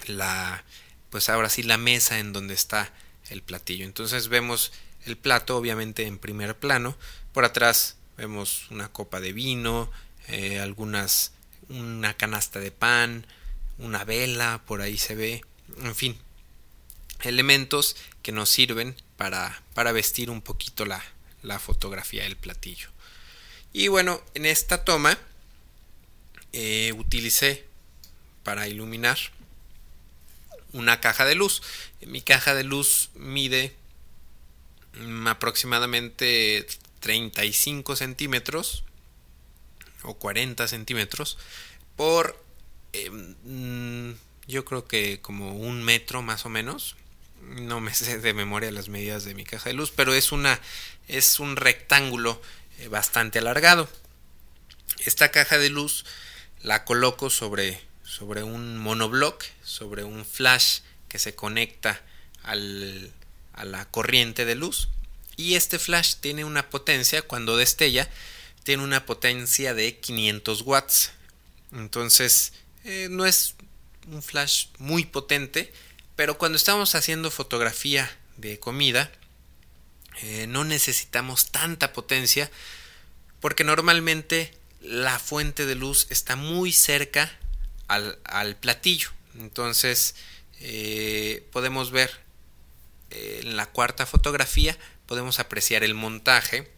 la 0.07 0.63
pues 1.09 1.29
ahora 1.29 1.49
sí 1.49 1.61
la 1.61 1.77
mesa 1.77 2.17
en 2.17 2.33
donde 2.33 2.55
está 2.55 2.91
el 3.29 3.43
platillo. 3.43 3.85
Entonces 3.85 4.29
vemos 4.29 4.71
el 5.05 5.15
plato 5.15 5.55
obviamente 5.57 6.07
en 6.07 6.17
primer 6.17 6.57
plano. 6.57 6.97
Por 7.33 7.45
atrás 7.45 7.97
vemos 8.17 8.65
una 8.71 8.91
copa 8.91 9.19
de 9.19 9.31
vino, 9.31 9.91
eh, 10.27 10.59
algunas, 10.59 11.33
una 11.69 12.15
canasta 12.15 12.59
de 12.59 12.71
pan, 12.71 13.27
una 13.77 14.03
vela, 14.05 14.63
por 14.65 14.81
ahí 14.81 14.97
se 14.97 15.13
ve, 15.13 15.41
en 15.81 15.95
fin, 15.95 16.17
elementos 17.21 17.95
que 18.23 18.31
nos 18.31 18.49
sirven 18.49 18.95
para, 19.15 19.61
para 19.75 19.91
vestir 19.91 20.29
un 20.29 20.41
poquito 20.41 20.85
la, 20.85 21.03
la 21.43 21.59
fotografía 21.59 22.23
del 22.23 22.37
platillo. 22.37 22.89
Y 23.71 23.87
bueno, 23.87 24.21
en 24.33 24.45
esta 24.45 24.83
toma 24.83 25.17
eh, 26.53 26.93
utilicé 26.97 27.65
para 28.43 28.67
iluminar 28.67 29.17
una 30.73 30.99
caja 30.99 31.25
de 31.25 31.35
luz. 31.35 31.61
Mi 32.01 32.21
caja 32.21 32.53
de 32.53 32.63
luz 32.63 33.09
mide 33.15 33.73
mm, 34.99 35.27
aproximadamente 35.27 36.67
35 36.99 37.95
centímetros 37.95 38.83
o 40.03 40.15
40 40.15 40.67
centímetros 40.67 41.37
por 41.95 42.41
eh, 42.93 43.09
mm, 43.09 44.11
yo 44.47 44.65
creo 44.65 44.87
que 44.87 45.19
como 45.21 45.55
un 45.55 45.83
metro 45.83 46.21
más 46.21 46.45
o 46.45 46.49
menos 46.49 46.95
no 47.41 47.79
me 47.79 47.93
sé 47.93 48.19
de 48.19 48.33
memoria 48.33 48.71
las 48.71 48.89
medidas 48.89 49.23
de 49.25 49.35
mi 49.35 49.43
caja 49.43 49.69
de 49.69 49.75
luz 49.75 49.91
pero 49.95 50.13
es 50.13 50.31
una 50.31 50.59
es 51.07 51.39
un 51.39 51.55
rectángulo 51.55 52.41
eh, 52.79 52.87
bastante 52.87 53.39
alargado 53.39 53.89
esta 55.05 55.31
caja 55.31 55.57
de 55.57 55.69
luz 55.69 56.05
la 56.61 56.85
coloco 56.85 57.29
sobre 57.29 57.81
sobre 58.13 58.43
un 58.43 58.77
monoblock, 58.77 59.43
sobre 59.63 60.03
un 60.03 60.23
flash 60.23 60.81
que 61.09 61.17
se 61.17 61.33
conecta 61.33 61.99
a 62.43 62.53
la 62.55 63.85
corriente 63.89 64.45
de 64.45 64.53
luz. 64.53 64.89
Y 65.35 65.55
este 65.55 65.79
flash 65.79 66.17
tiene 66.19 66.45
una 66.45 66.69
potencia, 66.69 67.23
cuando 67.23 67.57
destella, 67.57 68.07
tiene 68.63 68.83
una 68.83 69.07
potencia 69.07 69.73
de 69.73 69.97
500 69.97 70.61
watts. 70.61 71.11
Entonces, 71.71 72.53
eh, 72.83 73.07
no 73.09 73.25
es 73.25 73.55
un 74.05 74.21
flash 74.21 74.67
muy 74.77 75.05
potente, 75.05 75.73
pero 76.15 76.37
cuando 76.37 76.57
estamos 76.57 76.93
haciendo 76.93 77.31
fotografía 77.31 78.15
de 78.37 78.59
comida, 78.59 79.11
eh, 80.21 80.45
no 80.45 80.65
necesitamos 80.65 81.47
tanta 81.49 81.93
potencia 81.93 82.51
porque 83.39 83.63
normalmente 83.63 84.53
la 84.81 85.17
fuente 85.17 85.65
de 85.65 85.73
luz 85.73 86.05
está 86.11 86.35
muy 86.35 86.71
cerca 86.71 87.39
al, 87.87 88.55
platillo. 88.57 89.09
Entonces 89.35 90.15
eh, 90.59 91.47
podemos 91.51 91.91
ver 91.91 92.11
eh, 93.09 93.41
en 93.43 93.55
la 93.55 93.65
cuarta 93.67 94.05
fotografía, 94.05 94.77
podemos 95.05 95.39
apreciar 95.39 95.83
el 95.83 95.93
montaje 95.93 96.71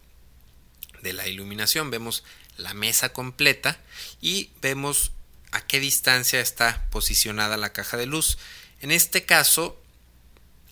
de 1.02 1.12
la 1.12 1.28
iluminación. 1.28 1.90
Vemos 1.90 2.24
la 2.56 2.74
mesa 2.74 3.12
completa 3.12 3.78
y 4.20 4.50
vemos 4.60 5.12
a 5.52 5.66
qué 5.66 5.80
distancia 5.80 6.40
está 6.40 6.86
posicionada 6.90 7.56
la 7.56 7.72
caja 7.72 7.96
de 7.96 8.06
luz. 8.06 8.38
En 8.80 8.90
este 8.90 9.24
caso, 9.24 9.80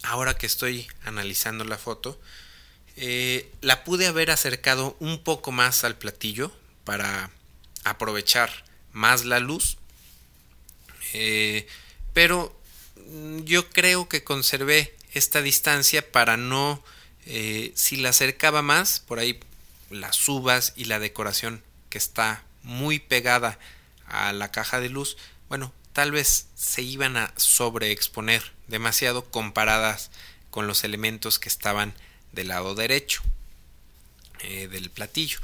ahora 0.02 0.36
que 0.36 0.46
estoy 0.46 0.86
analizando 1.04 1.64
la 1.64 1.78
foto, 1.78 2.20
eh, 2.96 3.50
la 3.60 3.84
pude 3.84 4.06
haber 4.06 4.30
acercado 4.30 4.96
un 5.00 5.22
poco 5.22 5.52
más 5.52 5.84
al 5.84 5.96
platillo 5.96 6.52
para 6.84 7.30
aprovechar 7.84 8.64
más 8.92 9.24
la 9.24 9.40
luz 9.40 9.78
eh, 11.14 11.66
pero 12.12 12.54
mm, 12.96 13.44
yo 13.44 13.70
creo 13.70 14.08
que 14.08 14.24
conservé 14.24 14.94
esta 15.14 15.40
distancia 15.40 16.10
para 16.12 16.36
no, 16.36 16.84
eh, 17.24 17.72
si 17.76 17.96
la 17.96 18.10
acercaba 18.10 18.60
más, 18.60 19.00
por 19.00 19.20
ahí 19.20 19.40
las 19.90 20.28
uvas 20.28 20.72
y 20.76 20.86
la 20.86 20.98
decoración 20.98 21.62
que 21.88 21.98
está 21.98 22.42
muy 22.62 22.98
pegada 22.98 23.58
a 24.06 24.32
la 24.32 24.50
caja 24.50 24.80
de 24.80 24.88
luz, 24.88 25.16
bueno, 25.48 25.72
tal 25.92 26.10
vez 26.10 26.48
se 26.56 26.82
iban 26.82 27.16
a 27.16 27.32
sobreexponer 27.36 28.52
demasiado 28.66 29.24
comparadas 29.30 30.10
con 30.50 30.66
los 30.66 30.82
elementos 30.82 31.38
que 31.38 31.48
estaban 31.48 31.94
del 32.32 32.48
lado 32.48 32.74
derecho 32.74 33.22
eh, 34.40 34.66
del 34.66 34.90
platillo. 34.90 35.38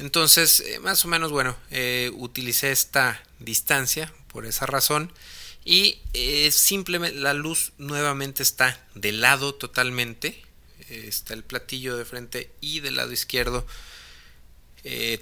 Entonces, 0.00 0.64
más 0.80 1.04
o 1.04 1.08
menos, 1.08 1.30
bueno, 1.30 1.56
utilicé 2.16 2.72
esta 2.72 3.22
distancia 3.38 4.12
por 4.34 4.44
esa 4.44 4.66
razón 4.66 5.10
y 5.64 5.98
simplemente 6.50 7.18
la 7.18 7.32
luz 7.32 7.72
nuevamente 7.78 8.42
está 8.42 8.86
del 8.94 9.22
lado 9.22 9.54
totalmente. 9.54 10.42
está 10.90 11.32
el 11.32 11.42
platillo 11.42 11.96
de 11.96 12.04
frente 12.04 12.50
y 12.60 12.80
del 12.80 12.96
lado 12.96 13.12
izquierdo 13.12 13.66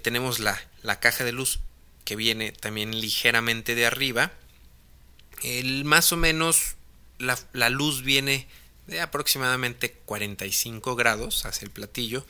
tenemos 0.02 0.40
la, 0.40 0.60
la 0.82 0.98
caja 0.98 1.22
de 1.22 1.30
luz 1.30 1.60
que 2.04 2.16
viene 2.16 2.52
también 2.52 3.00
ligeramente 3.00 3.74
de 3.74 3.86
arriba. 3.86 4.32
El, 5.42 5.84
más 5.84 6.12
o 6.12 6.16
menos 6.16 6.74
la, 7.18 7.38
la 7.52 7.70
luz 7.70 8.02
viene 8.02 8.48
de 8.86 9.00
aproximadamente 9.00 9.92
45 10.04 10.96
grados 10.96 11.44
hacia 11.46 11.66
el 11.66 11.70
platillo. 11.70 12.26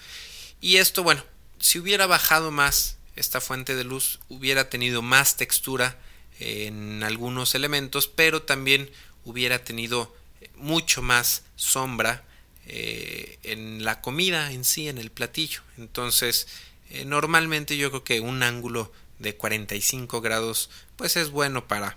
Y 0.60 0.76
esto, 0.76 1.02
bueno, 1.02 1.24
si 1.58 1.78
hubiera 1.78 2.06
bajado 2.06 2.50
más 2.50 2.98
esta 3.16 3.40
fuente 3.40 3.74
de 3.74 3.84
luz, 3.84 4.20
hubiera 4.28 4.68
tenido 4.68 5.02
más 5.02 5.36
textura 5.36 5.98
en 6.40 7.02
algunos 7.02 7.54
elementos, 7.54 8.08
pero 8.08 8.42
también 8.42 8.90
hubiera 9.24 9.64
tenido 9.64 10.14
mucho 10.56 11.02
más 11.02 11.44
sombra 11.56 12.24
eh, 12.66 13.38
en 13.42 13.84
la 13.84 14.00
comida 14.00 14.52
en 14.52 14.64
sí, 14.64 14.88
en 14.88 14.98
el 14.98 15.10
platillo. 15.10 15.60
Entonces, 15.78 16.46
eh, 16.90 17.04
normalmente 17.04 17.76
yo 17.76 17.90
creo 17.90 18.04
que 18.04 18.20
un 18.20 18.42
ángulo 18.42 18.92
de 19.18 19.36
45 19.36 20.20
grados, 20.20 20.70
pues 20.96 21.16
es 21.16 21.30
bueno 21.30 21.66
para, 21.66 21.96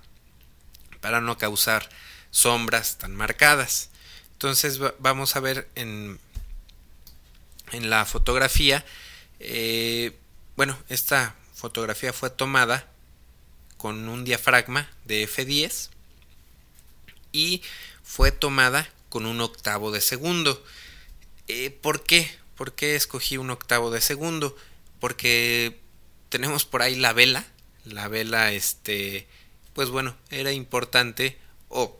para 1.01 1.21
no 1.21 1.37
causar 1.37 1.89
sombras 2.31 2.97
tan 2.97 3.15
marcadas. 3.15 3.89
Entonces 4.33 4.79
vamos 4.99 5.35
a 5.35 5.39
ver 5.39 5.69
en, 5.75 6.19
en 7.71 7.89
la 7.89 8.05
fotografía. 8.05 8.85
Eh, 9.39 10.17
bueno, 10.55 10.77
esta 10.89 11.35
fotografía 11.53 12.13
fue 12.13 12.29
tomada 12.29 12.87
con 13.85 14.09
un 14.09 14.25
diafragma 14.25 14.89
de 15.03 15.29
F10 15.29 15.89
y 17.31 17.61
fue 18.03 18.31
tomada 18.31 18.89
con 19.09 19.27
un 19.27 19.41
octavo 19.41 19.91
de 19.91 20.01
segundo. 20.01 20.65
Eh, 21.47 21.69
¿Por 21.69 22.01
qué? 22.01 22.35
¿Por 22.55 22.73
qué 22.73 22.95
escogí 22.95 23.37
un 23.37 23.51
octavo 23.51 23.91
de 23.91 24.01
segundo? 24.01 24.57
Porque 24.99 25.77
tenemos 26.29 26.65
por 26.65 26.81
ahí 26.81 26.95
la 26.95 27.13
vela. 27.13 27.45
La 27.83 28.07
vela, 28.07 28.53
este, 28.53 29.27
pues 29.73 29.89
bueno, 29.89 30.17
era 30.31 30.51
importante 30.51 31.37
o 31.69 31.95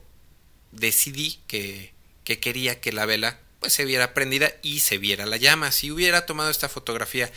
decidí 0.72 1.38
que 1.46 1.94
que 2.24 2.40
quería 2.40 2.82
que 2.82 2.94
la 2.94 3.06
vela 3.06 3.40
pues 3.60 3.74
se 3.74 3.86
viera 3.86 4.16
prendida 4.16 4.52
y 4.64 4.80
se 4.80 4.98
viera 4.98 5.28
la 5.28 5.38
llama. 5.38 5.72
Si 5.72 5.92
hubiera 5.92 6.26
tomado 6.26 6.50
esta 6.50 6.68
fotografía 6.68 7.32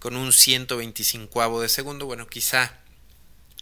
con 0.00 0.16
un 0.16 0.32
125 0.32 1.60
de 1.60 1.68
segundo, 1.68 2.06
bueno, 2.06 2.26
quizá 2.26 2.76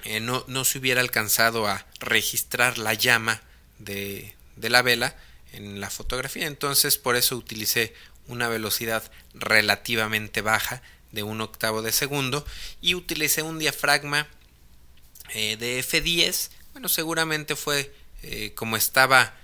eh, 0.05 0.21
no, 0.21 0.45
no, 0.47 0.65
se 0.65 0.79
hubiera 0.79 1.01
alcanzado 1.01 1.67
a 1.67 1.87
registrar 2.01 2.79
la 2.79 2.95
llama 2.95 3.43
de, 3.79 4.35
de 4.57 4.71
la 4.71 4.83
vela 4.83 5.17
en 5.53 5.81
la 5.81 5.91
fotografía. 5.91 6.47
Entonces, 6.47 6.99
por 6.99 7.17
eso 7.17 7.37
utilicé 7.37 7.95
una 8.29 8.49
velocidad 8.49 9.11
relativamente 9.35 10.43
baja 10.43 10.83
de 11.13 11.23
un 11.23 11.41
octavo 11.41 11.83
de 11.83 11.93
segundo 11.93 12.45
y 12.81 12.95
utilicé 12.95 13.43
un 13.43 13.59
diafragma 13.59 14.29
eh, 15.31 15.57
de 15.57 15.81
F10. 15.81 16.51
Bueno, 16.73 16.89
seguramente 16.89 17.57
fue 17.57 17.95
eh, 18.23 18.53
como 18.55 18.77
estaba 18.77 19.35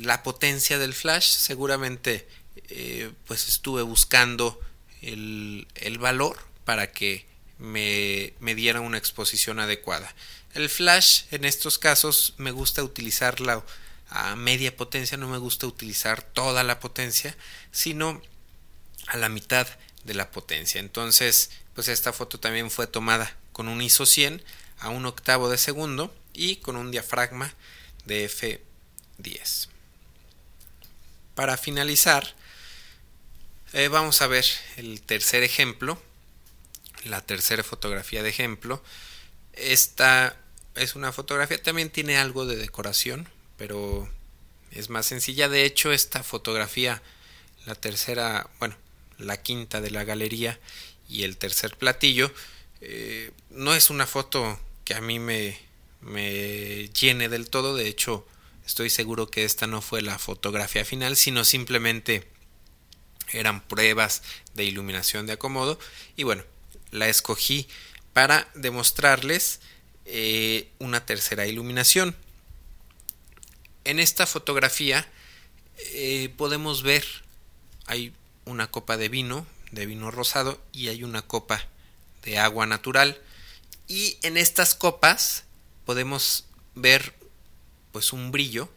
la 0.00 0.22
potencia 0.22 0.78
del 0.78 0.94
flash 0.94 1.26
seguramente 1.26 2.28
pues 3.26 3.48
estuve 3.48 3.82
buscando 3.82 4.60
el, 5.02 5.66
el 5.74 5.98
valor 5.98 6.38
para 6.64 6.92
que 6.92 7.25
me, 7.58 8.34
me, 8.40 8.54
diera 8.54 8.80
una 8.80 8.98
exposición 8.98 9.58
adecuada. 9.58 10.14
El 10.54 10.68
flash 10.68 11.22
en 11.30 11.44
estos 11.44 11.78
casos 11.78 12.34
me 12.38 12.50
gusta 12.50 12.82
utilizarla 12.82 13.64
a 14.08 14.36
media 14.36 14.76
potencia 14.76 15.16
no 15.16 15.28
me 15.28 15.38
gusta 15.38 15.66
utilizar 15.66 16.22
toda 16.22 16.62
la 16.62 16.78
potencia 16.78 17.36
sino 17.72 18.22
a 19.08 19.16
la 19.16 19.28
mitad 19.28 19.66
de 20.04 20.14
la 20.14 20.30
potencia. 20.30 20.80
Entonces 20.80 21.50
pues 21.74 21.88
esta 21.88 22.12
foto 22.12 22.40
también 22.40 22.70
fue 22.70 22.86
tomada 22.86 23.36
con 23.52 23.68
un 23.68 23.82
ISO 23.82 24.06
100 24.06 24.42
a 24.78 24.88
un 24.88 25.06
octavo 25.06 25.48
de 25.48 25.58
segundo 25.58 26.14
y 26.32 26.56
con 26.56 26.76
un 26.76 26.90
diafragma 26.90 27.52
de 28.04 28.24
F 28.24 28.62
10. 29.18 29.68
Para 31.34 31.56
finalizar, 31.56 32.34
eh, 33.72 33.88
vamos 33.88 34.22
a 34.22 34.26
ver 34.26 34.46
el 34.76 35.02
tercer 35.02 35.42
ejemplo, 35.42 36.00
la 37.04 37.20
tercera 37.20 37.62
fotografía 37.62 38.22
de 38.22 38.30
ejemplo. 38.30 38.82
Esta 39.52 40.36
es 40.74 40.94
una 40.94 41.12
fotografía, 41.12 41.62
también 41.62 41.90
tiene 41.90 42.18
algo 42.18 42.46
de 42.46 42.56
decoración, 42.56 43.28
pero 43.56 44.08
es 44.70 44.90
más 44.90 45.06
sencilla. 45.06 45.48
De 45.48 45.64
hecho, 45.64 45.92
esta 45.92 46.22
fotografía, 46.22 47.02
la 47.64 47.74
tercera, 47.74 48.50
bueno, 48.58 48.76
la 49.18 49.42
quinta 49.42 49.80
de 49.80 49.90
la 49.90 50.04
galería 50.04 50.58
y 51.08 51.24
el 51.24 51.36
tercer 51.36 51.76
platillo, 51.76 52.32
eh, 52.80 53.32
no 53.50 53.74
es 53.74 53.90
una 53.90 54.06
foto 54.06 54.60
que 54.84 54.94
a 54.94 55.00
mí 55.00 55.18
me, 55.18 55.58
me 56.00 56.88
llene 56.90 57.28
del 57.28 57.48
todo. 57.48 57.74
De 57.74 57.88
hecho, 57.88 58.26
Estoy 58.66 58.90
seguro 58.90 59.30
que 59.30 59.44
esta 59.44 59.68
no 59.68 59.80
fue 59.80 60.02
la 60.02 60.18
fotografía 60.18 60.84
final, 60.84 61.16
sino 61.16 61.44
simplemente 61.44 62.26
eran 63.32 63.60
pruebas 63.60 64.22
de 64.54 64.64
iluminación 64.64 65.24
de 65.26 65.34
acomodo. 65.34 65.78
Y 66.16 66.24
bueno, 66.24 66.42
la 66.90 67.08
escogí 67.08 67.68
para 68.12 68.48
demostrarles 68.54 69.60
eh, 70.04 70.68
una 70.78 71.04
tercera 71.04 71.46
iluminación. 71.46 72.16
En 73.84 73.98
esta 73.98 74.26
fotografía 74.26 75.06
eh, 75.78 76.32
podemos 76.36 76.82
ver, 76.82 77.04
hay 77.86 78.12
una 78.44 78.70
copa 78.70 78.96
de 78.96 79.08
vino, 79.08 79.46
de 79.72 79.86
vino 79.86 80.10
rosado, 80.10 80.60
y 80.72 80.88
hay 80.88 81.04
una 81.04 81.22
copa 81.22 81.66
de 82.24 82.38
agua 82.38 82.66
natural. 82.66 83.20
Y 83.88 84.18
en 84.22 84.36
estas 84.36 84.74
copas 84.74 85.44
podemos 85.84 86.46
ver 86.74 87.14
pues 87.92 88.12
un 88.12 88.30
brillo, 88.32 88.68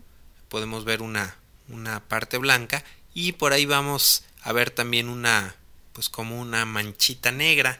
podemos 0.49 0.85
ver 0.85 1.01
una, 1.01 1.37
una 1.67 2.07
parte 2.07 2.37
blanca 2.37 2.83
y 3.13 3.33
por 3.33 3.53
ahí 3.53 3.65
vamos 3.65 4.23
a 4.41 4.53
ver 4.53 4.71
también 4.71 5.09
una 5.09 5.55
pues 5.93 6.09
como 6.09 6.39
una 6.39 6.65
manchita 6.65 7.31
negra 7.31 7.79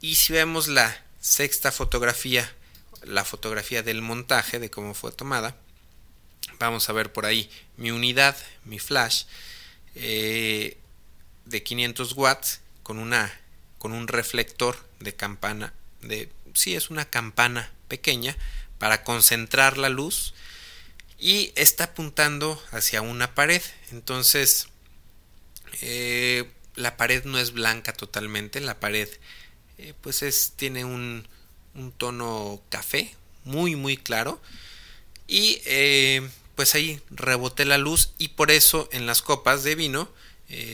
y 0.00 0.16
si 0.16 0.32
vemos 0.32 0.68
la 0.68 1.04
sexta 1.20 1.72
fotografía 1.72 2.50
la 3.02 3.24
fotografía 3.24 3.82
del 3.82 4.02
montaje 4.02 4.58
de 4.58 4.70
cómo 4.70 4.94
fue 4.94 5.12
tomada 5.12 5.56
vamos 6.58 6.88
a 6.88 6.92
ver 6.92 7.12
por 7.12 7.26
ahí 7.26 7.50
mi 7.76 7.90
unidad 7.90 8.36
mi 8.64 8.78
flash 8.78 9.24
eh, 9.94 10.78
de 11.44 11.62
500 11.62 12.12
watts 12.12 12.60
con 12.82 12.98
una 12.98 13.32
con 13.78 13.92
un 13.92 14.08
reflector 14.08 14.76
de 14.98 15.14
campana 15.14 15.72
de 16.00 16.30
sí 16.54 16.74
es 16.74 16.90
una 16.90 17.08
campana 17.08 17.70
pequeña 17.88 18.36
para 18.78 19.04
concentrar 19.04 19.76
la 19.76 19.88
luz 19.88 20.34
y 21.20 21.52
está 21.54 21.84
apuntando 21.84 22.60
hacia 22.72 23.02
una 23.02 23.34
pared. 23.34 23.62
Entonces, 23.92 24.68
eh, 25.82 26.50
la 26.76 26.96
pared 26.96 27.24
no 27.24 27.38
es 27.38 27.52
blanca 27.52 27.92
totalmente, 27.92 28.60
la 28.60 28.80
pared 28.80 29.08
eh, 29.78 29.94
pues 30.00 30.22
es, 30.22 30.52
tiene 30.56 30.84
un, 30.84 31.26
tono 31.98 32.60
café, 32.68 33.14
muy 33.44 33.76
muy 33.76 33.96
claro. 33.96 34.40
Y 35.26 35.62
eh, 35.64 36.28
pues 36.56 36.74
ahí 36.74 37.00
reboté 37.10 37.64
la 37.64 37.78
luz 37.78 38.12
y 38.18 38.28
por 38.28 38.50
eso 38.50 38.88
en 38.92 39.06
las 39.06 39.22
copas 39.22 39.62
de 39.64 39.74
vino 39.74 40.10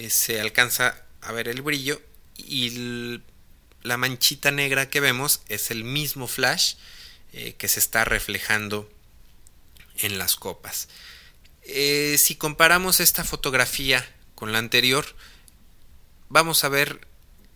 se 0.09 0.41
alcanza 0.41 1.05
a 1.21 1.33
ver 1.33 1.49
el 1.49 1.61
brillo 1.61 2.01
y 2.39 3.21
la 3.83 3.99
manchita 3.99 4.51
negra 4.51 4.89
que 4.89 5.01
vemos 5.01 5.43
es 5.49 5.71
el 5.71 5.85
mismo 5.85 6.27
flash 6.29 6.77
que 7.59 7.69
se 7.69 7.79
está 7.79 8.07
reflejando 8.07 8.91
en 9.99 10.19
las 10.19 10.37
copas. 10.37 10.89
Eh, 11.63 12.17
si 12.19 12.37
comparamos 12.37 13.01
esta 13.01 13.25
fotografía 13.25 14.07
con 14.35 14.53
la 14.53 14.59
anterior, 14.59 15.05
vamos 16.29 16.65
a 16.65 16.69
ver 16.69 17.07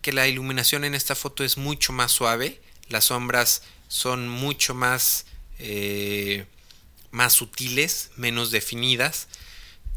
que 0.03 0.13
la 0.13 0.29
iluminación 0.29 0.85
en 0.85 0.95
esta 0.95 1.15
foto 1.15 1.45
es 1.45 1.57
mucho 1.57 1.93
más 1.93 2.13
suave, 2.13 2.61
las 2.89 3.05
sombras 3.05 3.63
son 3.89 4.29
mucho 4.29 4.75
más 4.75 5.27
eh, 5.59 6.47
más 7.11 7.33
sutiles, 7.33 8.11
menos 8.17 8.51
definidas. 8.51 9.29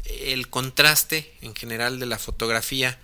El 0.04 0.48
contraste 0.48 1.32
en 1.40 1.54
general 1.54 1.98
de 1.98 2.06
la 2.06 2.18
fotografía, 2.18 2.98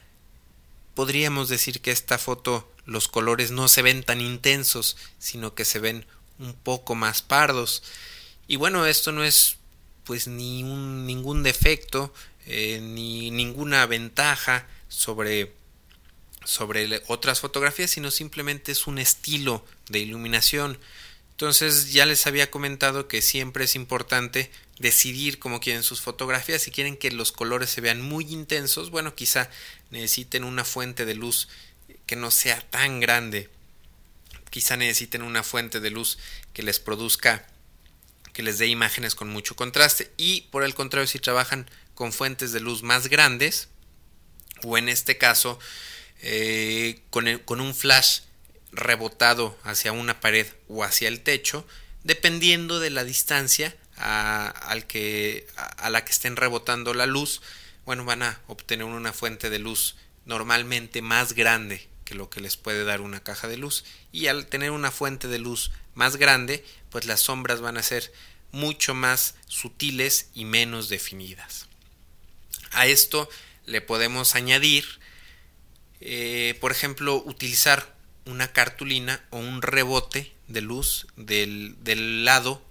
podríamos 0.94 1.48
decir 1.48 1.80
que 1.80 1.90
esta 1.90 2.18
foto 2.18 2.70
los 2.84 3.08
colores 3.08 3.50
no 3.50 3.68
se 3.68 3.82
ven 3.82 4.02
tan 4.02 4.20
intensos, 4.20 4.96
sino 5.18 5.54
que 5.54 5.64
se 5.64 5.78
ven 5.78 6.04
un 6.38 6.54
poco 6.54 6.94
más 6.94 7.22
pardos. 7.22 7.82
Y 8.46 8.56
bueno, 8.56 8.86
esto 8.86 9.12
no 9.12 9.24
es 9.24 9.56
pues 10.04 10.26
ni 10.26 10.62
un, 10.64 11.06
ningún 11.06 11.42
defecto, 11.42 12.12
eh, 12.46 12.80
ni 12.82 13.30
ninguna 13.30 13.86
ventaja 13.86 14.66
sobre 14.88 15.52
sobre 16.44 17.02
otras 17.06 17.40
fotografías, 17.40 17.90
sino 17.90 18.10
simplemente 18.10 18.72
es 18.72 18.86
un 18.86 18.98
estilo 18.98 19.64
de 19.88 19.98
iluminación. 20.00 20.78
Entonces 21.32 21.92
ya 21.92 22.06
les 22.06 22.26
había 22.26 22.50
comentado 22.50 23.08
que 23.08 23.22
siempre 23.22 23.64
es 23.64 23.74
importante 23.74 24.50
decidir 24.78 25.38
cómo 25.38 25.60
quieren 25.60 25.82
sus 25.82 26.00
fotografías. 26.00 26.62
Si 26.62 26.70
quieren 26.70 26.96
que 26.96 27.10
los 27.10 27.32
colores 27.32 27.70
se 27.70 27.80
vean 27.80 28.02
muy 28.02 28.24
intensos, 28.32 28.90
bueno, 28.90 29.14
quizá 29.14 29.50
necesiten 29.90 30.44
una 30.44 30.64
fuente 30.64 31.04
de 31.04 31.14
luz 31.14 31.48
que 32.06 32.16
no 32.16 32.30
sea 32.30 32.60
tan 32.70 33.00
grande. 33.00 33.48
Quizá 34.50 34.76
necesiten 34.76 35.22
una 35.22 35.42
fuente 35.42 35.80
de 35.80 35.90
luz 35.90 36.18
que 36.52 36.62
les 36.62 36.80
produzca, 36.80 37.46
que 38.32 38.42
les 38.42 38.58
dé 38.58 38.66
imágenes 38.66 39.14
con 39.14 39.28
mucho 39.28 39.54
contraste. 39.56 40.10
Y 40.16 40.42
por 40.50 40.64
el 40.64 40.74
contrario, 40.74 41.06
si 41.06 41.20
trabajan 41.20 41.70
con 41.94 42.12
fuentes 42.12 42.52
de 42.52 42.60
luz 42.60 42.82
más 42.82 43.08
grandes, 43.08 43.68
o 44.62 44.76
en 44.76 44.88
este 44.88 45.18
caso, 45.18 45.58
eh, 46.22 47.00
con, 47.10 47.60
un 47.60 47.74
flash 47.74 48.20
rebotado 48.72 49.58
hacia 49.64 49.92
una 49.92 50.20
pared 50.20 50.46
o 50.68 50.84
hacia 50.84 51.08
el 51.08 51.20
techo, 51.20 51.66
dependiendo 52.04 52.80
de 52.80 52.90
la 52.90 53.04
distancia 53.04 53.76
a, 53.96 54.48
a, 54.48 55.90
la 55.90 56.04
que 56.04 56.12
estén 56.12 56.36
rebotando 56.36 56.94
la 56.94 57.06
luz, 57.06 57.42
bueno, 57.84 58.04
van 58.04 58.22
a 58.22 58.40
obtener 58.46 58.84
una 58.84 59.12
fuente 59.12 59.50
de 59.50 59.58
luz 59.58 59.96
normalmente 60.24 61.02
más 61.02 61.32
grande 61.32 61.88
que 62.04 62.14
lo 62.14 62.28
que 62.28 62.40
les 62.40 62.56
puede 62.56 62.84
dar 62.84 63.00
una 63.00 63.22
caja 63.22 63.48
de 63.48 63.56
luz. 63.56 63.84
Y 64.12 64.26
al 64.26 64.46
tener 64.46 64.70
una 64.72 64.90
fuente 64.90 65.28
de 65.28 65.38
luz 65.38 65.70
más 65.94 66.16
grande, 66.16 66.64
pues 66.90 67.06
las 67.06 67.20
sombras 67.20 67.60
van 67.60 67.76
a 67.76 67.82
ser 67.82 68.12
mucho 68.52 68.94
más 68.94 69.34
sutiles 69.46 70.28
y 70.34 70.44
menos 70.44 70.88
definidas. 70.88 71.68
A 72.72 72.86
esto 72.86 73.28
le 73.64 73.80
podemos 73.80 74.34
añadir 74.34 75.00
eh, 76.00 76.56
por 76.60 76.72
ejemplo, 76.72 77.22
utilizar 77.26 77.94
una 78.24 78.52
cartulina 78.52 79.24
o 79.30 79.38
un 79.38 79.62
rebote 79.62 80.32
de 80.48 80.60
luz 80.62 81.06
del, 81.16 81.76
del 81.82 82.24
lado 82.24 82.62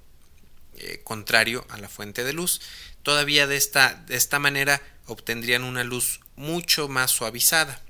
eh, 0.78 1.02
contrario 1.04 1.66
a 1.70 1.78
la 1.78 1.90
fuente 1.90 2.24
de 2.24 2.34
luz. 2.34 2.62
Todavía 3.04 3.48
de 3.48 3.58
esta, 3.58 3.94
de 4.08 4.16
esta 4.16 4.40
manera 4.40 4.82
obtendrían 5.06 5.64
una 5.64 5.84
luz 5.84 6.22
mucho 6.36 6.88
más 6.88 7.12
suavizada. 7.12 7.82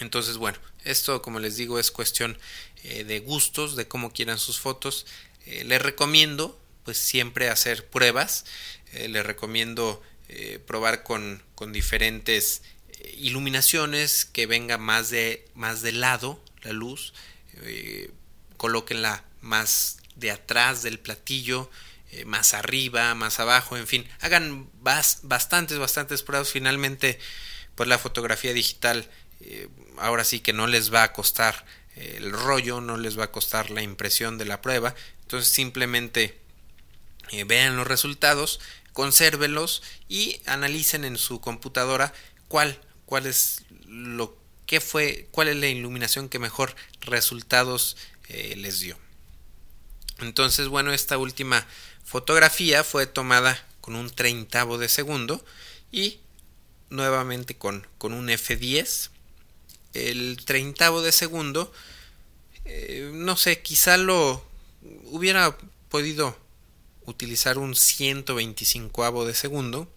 Entonces, 0.00 0.36
bueno, 0.36 0.58
esto 0.84 1.22
como 1.22 1.38
les 1.38 1.56
digo 1.56 1.78
es 1.78 1.90
cuestión 1.90 2.38
eh, 2.82 3.04
de 3.04 3.20
gustos, 3.20 3.76
de 3.76 3.86
cómo 3.86 4.12
quieran 4.12 4.38
sus 4.38 4.58
fotos. 4.58 5.06
les 5.46 5.82
recomiendo 5.82 6.58
pues 6.84 6.98
siempre 6.98 7.50
hacer 7.50 7.86
pruebas. 7.88 8.44
les 8.92 9.24
recomiendo 9.24 10.02
probar 10.66 11.02
con, 11.02 11.42
con 11.54 11.72
diferentes 11.72 12.62
iluminaciones 13.16 14.24
que 14.24 14.46
venga 14.46 14.78
más 14.78 15.10
de 15.10 15.48
más 15.54 15.82
de 15.82 15.92
lado 15.92 16.42
la 16.62 16.72
luz 16.72 17.12
eh, 17.62 18.10
colóquenla 18.56 19.24
más 19.40 19.98
de 20.16 20.30
atrás 20.30 20.82
del 20.82 20.98
platillo 20.98 21.70
eh, 22.12 22.24
más 22.24 22.54
arriba 22.54 23.14
más 23.14 23.40
abajo 23.40 23.76
en 23.76 23.86
fin 23.86 24.08
hagan 24.20 24.68
bastantes 24.82 25.78
bastantes 25.78 26.22
pruebas. 26.22 26.50
Finalmente 26.50 27.18
pues 27.74 27.88
la 27.88 27.98
fotografía 27.98 28.52
digital 28.52 29.08
eh, 29.40 29.68
ahora 29.98 30.24
sí 30.24 30.40
que 30.40 30.52
no 30.52 30.66
les 30.66 30.92
va 30.92 31.02
a 31.02 31.12
costar 31.12 31.64
el 31.96 32.32
rollo 32.32 32.80
no 32.80 32.96
les 32.96 33.18
va 33.18 33.24
a 33.24 33.32
costar 33.32 33.70
la 33.70 33.82
impresión 33.82 34.38
de 34.38 34.46
la 34.46 34.62
prueba. 34.62 34.94
Entonces 35.22 35.52
simplemente 35.52 36.38
vean 37.46 37.76
los 37.76 37.86
resultados 37.86 38.60
consérvelos 38.92 39.82
y 40.08 40.40
analicen 40.46 41.04
en 41.04 41.18
su 41.18 41.40
computadora 41.40 42.12
cuál 42.48 42.80
cuál 43.10 43.26
es 43.26 43.64
lo 43.88 44.38
que 44.66 44.80
fue, 44.80 45.26
cuál 45.32 45.48
es 45.48 45.56
la 45.56 45.66
iluminación 45.66 46.28
que 46.28 46.38
mejor 46.38 46.76
resultados 47.00 47.96
eh, 48.28 48.54
les 48.56 48.78
dio. 48.78 48.96
Entonces, 50.20 50.68
bueno, 50.68 50.92
esta 50.92 51.18
última 51.18 51.66
fotografía 52.04 52.84
fue 52.84 53.08
tomada 53.08 53.66
con 53.80 53.96
un 53.96 54.10
treintavo 54.10 54.78
de 54.78 54.88
segundo 54.88 55.44
y 55.90 56.20
nuevamente 56.88 57.56
con, 57.56 57.84
con 57.98 58.12
un 58.12 58.28
F10. 58.28 59.10
El 59.92 60.38
treintavo 60.44 61.02
de 61.02 61.10
segundo, 61.10 61.72
eh, 62.64 63.10
no 63.12 63.36
sé, 63.36 63.60
quizá 63.60 63.96
lo 63.96 64.44
hubiera 65.06 65.58
podido 65.88 66.38
utilizar 67.06 67.58
un 67.58 67.74
125 67.74 69.24
de 69.26 69.34
segundo 69.34 69.92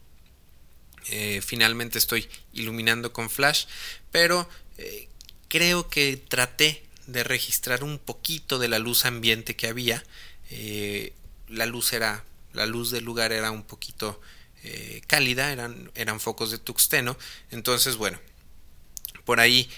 eh, 1.10 1.42
finalmente 1.46 1.98
estoy 1.98 2.30
iluminando 2.54 3.12
con 3.14 3.30
flash, 3.30 3.66
pero 4.12 4.48
eh, 4.78 5.08
creo 5.48 5.90
que 5.90 6.18
traté 6.18 6.84
de 7.08 7.24
registrar 7.24 7.84
un 7.84 8.00
poquito 8.00 8.60
de 8.60 8.70
la 8.70 8.80
luz 8.80 9.06
ambiente 9.06 9.56
que 9.56 9.68
había. 9.68 10.04
Eh, 10.50 11.14
la 11.48 11.66
luz 11.66 11.94
era, 11.94 12.24
la 12.54 12.66
luz 12.66 12.92
del 12.92 13.04
lugar 13.04 13.32
era 13.32 13.52
un 13.52 13.64
poquito 13.64 14.20
cálida, 15.08 15.52
eran, 15.52 15.92
eran 15.94 16.22
focos 16.22 16.50
de 16.50 16.58
tuxteno. 16.58 17.18
Entonces, 17.52 17.98
bueno, 17.98 18.18
por 19.26 19.42
ahí 19.42 19.70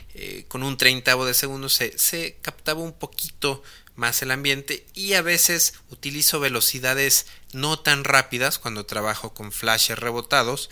con 0.48 0.62
un 0.62 0.78
treintavo 0.78 1.26
de 1.26 1.34
segundo 1.34 1.70
se, 1.70 1.98
se 1.98 2.38
captaba 2.44 2.82
un 2.82 2.94
poquito 2.94 3.64
más 3.96 4.22
el 4.22 4.30
ambiente 4.30 4.86
y 4.94 5.14
a 5.14 5.24
veces 5.24 5.74
utilizo 5.90 6.40
velocidades 6.40 7.26
no 7.52 7.80
tan 7.80 8.04
rápidas 8.04 8.60
cuando 8.60 8.86
trabajo 8.86 9.34
con 9.34 9.52
flashes 9.52 9.98
rebotados 9.98 10.70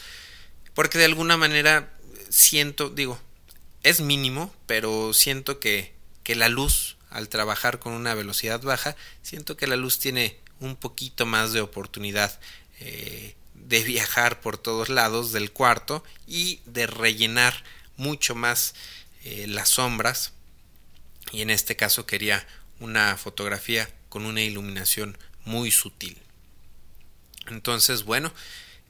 porque 0.73 0.97
de 0.97 1.05
alguna 1.05 1.37
manera 1.37 1.93
siento, 2.29 2.89
digo, 2.89 3.19
es 3.83 4.01
mínimo, 4.01 4.53
pero 4.65 5.13
siento 5.13 5.59
que, 5.59 5.93
que 6.23 6.35
la 6.35 6.49
luz, 6.49 6.97
al 7.09 7.29
trabajar 7.29 7.79
con 7.79 7.93
una 7.93 8.13
velocidad 8.13 8.61
baja, 8.61 8.95
siento 9.21 9.57
que 9.57 9.67
la 9.67 9.75
luz 9.75 9.99
tiene 9.99 10.37
un 10.59 10.75
poquito 10.75 11.25
más 11.25 11.53
de 11.53 11.61
oportunidad 11.61 12.39
eh, 12.79 13.35
de 13.53 13.83
viajar 13.83 14.41
por 14.41 14.57
todos 14.57 14.89
lados 14.89 15.31
del 15.31 15.51
cuarto 15.51 16.03
y 16.27 16.61
de 16.65 16.87
rellenar 16.87 17.63
mucho 17.97 18.35
más 18.35 18.73
eh, 19.23 19.45
las 19.47 19.69
sombras. 19.69 20.33
Y 21.31 21.41
en 21.41 21.49
este 21.49 21.75
caso 21.75 22.05
quería 22.05 22.45
una 22.79 23.17
fotografía 23.17 23.89
con 24.09 24.25
una 24.25 24.41
iluminación 24.41 25.17
muy 25.45 25.71
sutil. 25.71 26.17
Entonces, 27.47 28.03
bueno, 28.03 28.33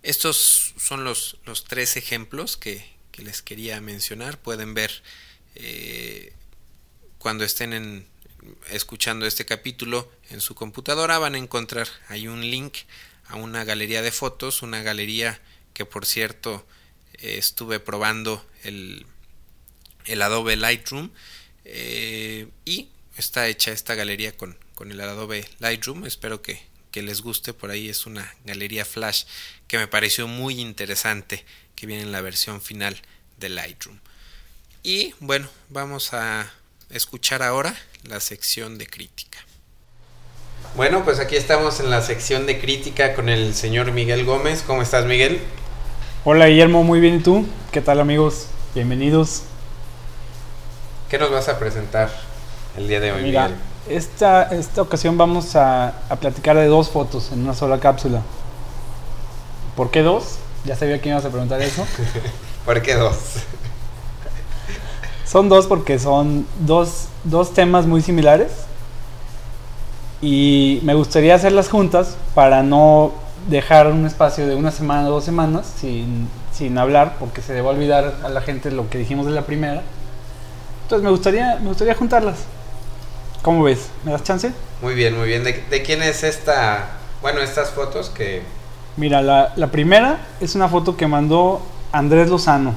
estos 0.04 0.74
son 0.78 1.04
los, 1.04 1.38
los 1.46 1.64
tres 1.64 1.98
ejemplos 1.98 2.58
que, 2.58 2.92
les 3.18 3.42
quería 3.42 3.80
mencionar. 3.80 4.40
Pueden 4.40 4.74
ver 4.74 5.04
eh, 5.56 6.34
cuando 7.20 7.44
estén 7.44 8.08
escuchando 8.70 9.26
este 9.26 9.46
capítulo 9.46 10.12
en 10.30 10.42
su 10.42 10.56
computadora 10.56 11.20
van 11.20 11.36
a 11.36 11.38
encontrar 11.38 11.88
ahí 12.10 12.28
un 12.28 12.42
link 12.42 12.80
a 13.28 13.36
una 13.36 13.64
galería 13.64 14.02
de 14.02 14.12
fotos, 14.12 14.62
una 14.62 14.82
galería 14.82 15.40
que 15.74 15.86
por 15.86 16.06
cierto 16.06 16.66
eh, 17.14 17.38
estuve 17.38 17.80
probando 17.80 18.46
el, 18.64 19.06
el 20.06 20.22
Adobe 20.22 20.56
Lightroom 20.56 21.12
eh, 21.66 22.48
y 22.66 22.90
está 23.18 23.48
hecha 23.48 23.72
esta 23.72 23.96
galería 23.96 24.36
con, 24.36 24.58
con 24.76 24.92
el 24.92 25.00
Adobe 25.00 25.48
Lightroom. 25.60 26.06
Espero 26.06 26.42
que, 26.42 26.62
que 26.94 27.02
les 27.02 27.22
guste. 27.22 27.54
Por 27.54 27.72
ahí 27.72 27.90
es 27.90 28.06
una 28.06 28.34
galería 28.46 28.86
flash 28.86 29.26
que 29.68 29.78
me 29.78 29.88
pareció 29.88 30.30
muy 30.30 30.62
interesante 30.62 31.44
que 31.76 31.88
viene 31.88 32.04
en 32.04 32.14
la 32.14 32.22
versión 32.22 32.62
final 32.62 32.96
de 33.38 33.50
Lightroom. 33.50 34.00
Y 34.84 35.14
bueno, 35.20 35.50
vamos 35.70 36.14
a 36.14 36.50
escuchar 36.90 37.44
ahora 37.44 37.76
la 38.04 38.22
sección 38.22 38.78
de 38.78 38.88
crítica. 38.88 39.40
Bueno, 40.76 41.04
pues 41.04 41.20
aquí 41.20 41.36
estamos 41.36 41.80
en 41.80 41.90
la 41.90 42.02
sección 42.02 42.46
de 42.46 42.60
crítica 42.60 43.16
con 43.16 43.28
el 43.28 43.54
señor 43.54 43.92
Miguel 43.92 44.24
Gómez. 44.24 44.64
¿Cómo 44.66 44.82
estás, 44.82 45.06
Miguel? 45.06 45.40
Hola, 46.24 46.48
Guillermo, 46.48 46.84
muy 46.84 47.00
bien. 47.00 47.16
¿Y 47.16 47.20
tú? 47.20 47.46
¿Qué 47.72 47.82
tal, 47.82 48.00
amigos? 48.00 48.48
Bienvenidos. 48.74 49.44
¿Qué 51.10 51.18
nos 51.18 51.32
vas 51.32 51.50
a 51.50 51.60
presentar 51.60 52.12
el 52.78 52.88
día 52.88 53.00
de 53.00 53.12
hoy, 53.12 53.24
Miguel? 53.24 53.56
Esta, 53.88 54.44
esta 54.44 54.82
ocasión 54.82 55.18
vamos 55.18 55.56
a, 55.56 55.90
a, 56.10 56.16
platicar 56.16 56.56
de 56.56 56.68
dos 56.68 56.90
fotos 56.90 57.32
en 57.34 57.44
una 57.44 57.54
sola 57.54 57.80
cápsula. 57.80 58.22
¿Por 59.76 59.92
qué 59.92 60.02
dos? 60.02 60.38
Ya 60.64 60.76
sabía 60.76 61.02
que 61.02 61.10
ibas 61.10 61.26
a 61.26 61.30
preguntar 61.30 61.62
eso. 61.62 61.86
¿Por 62.66 62.82
qué 62.82 62.96
dos? 62.96 63.18
son 65.26 65.50
dos 65.50 65.66
porque 65.66 65.98
son 65.98 66.46
dos, 66.60 67.08
dos 67.24 67.54
temas 67.54 67.86
muy 67.86 68.02
similares. 68.02 68.52
Y 70.22 70.80
me 70.84 70.94
gustaría 70.94 71.36
hacerlas 71.36 71.70
juntas 71.70 72.16
para 72.34 72.64
no 72.64 73.12
dejar 73.50 73.88
un 73.88 74.06
espacio 74.06 74.48
de 74.48 74.56
una 74.56 74.72
semana 74.72 75.10
o 75.10 75.12
dos 75.12 75.26
semanas 75.26 75.66
sin, 75.82 76.30
sin 76.54 76.78
hablar, 76.78 77.18
porque 77.20 77.42
se 77.42 77.52
debe 77.52 77.68
olvidar 77.68 78.16
a 78.24 78.30
la 78.30 78.42
gente 78.42 78.72
lo 78.72 78.90
que 78.90 79.00
dijimos 79.00 79.26
de 79.26 79.32
la 79.32 79.42
primera. 79.42 79.82
Entonces 80.84 81.04
me 81.04 81.10
gustaría, 81.10 81.58
me 81.60 81.70
gustaría 81.70 81.96
juntarlas. 81.96 82.38
¿Cómo 83.44 83.62
ves? 83.64 83.90
¿Me 84.06 84.12
das 84.14 84.24
chance? 84.24 84.54
Muy 84.82 84.96
bien, 84.96 85.18
muy 85.18 85.28
bien. 85.28 85.44
¿De, 85.44 85.62
de 85.70 85.84
quién 85.84 86.02
es 86.02 86.24
esta, 86.24 86.92
bueno, 87.22 87.42
estas 87.42 87.72
fotos 87.72 88.10
que... 88.10 88.42
Mira, 88.96 89.22
la, 89.22 89.52
la 89.58 89.68
primera 89.68 90.26
es 90.40 90.56
una 90.56 90.70
foto 90.70 90.96
que 90.96 91.08
mandó 91.08 91.62
Andrés 91.92 92.30
Lozano, 92.30 92.74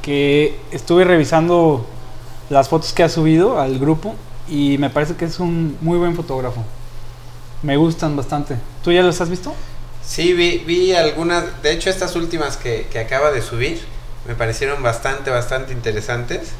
que 0.00 0.58
estuve 0.70 1.04
revisando 1.04 1.86
las 2.48 2.70
fotos 2.70 2.94
que 2.94 3.02
ha 3.02 3.10
subido 3.10 3.60
al 3.60 3.78
grupo 3.78 4.14
y 4.48 4.78
me 4.78 4.88
parece 4.88 5.16
que 5.16 5.26
es 5.26 5.38
un 5.38 5.76
muy 5.82 5.98
buen 5.98 6.16
fotógrafo. 6.16 6.64
Me 7.62 7.76
gustan 7.76 8.16
bastante. 8.16 8.56
¿Tú 8.82 8.90
ya 8.90 9.02
los 9.02 9.20
has 9.20 9.28
visto? 9.28 9.52
Sí, 10.02 10.32
vi, 10.32 10.64
vi 10.66 10.94
algunas, 10.94 11.62
de 11.62 11.72
hecho 11.72 11.90
estas 11.90 12.16
últimas 12.16 12.56
que, 12.56 12.86
que 12.90 13.00
acaba 13.00 13.30
de 13.32 13.42
subir 13.42 13.82
me 14.26 14.34
parecieron 14.34 14.82
bastante, 14.82 15.30
bastante 15.30 15.74
interesantes. 15.74 16.52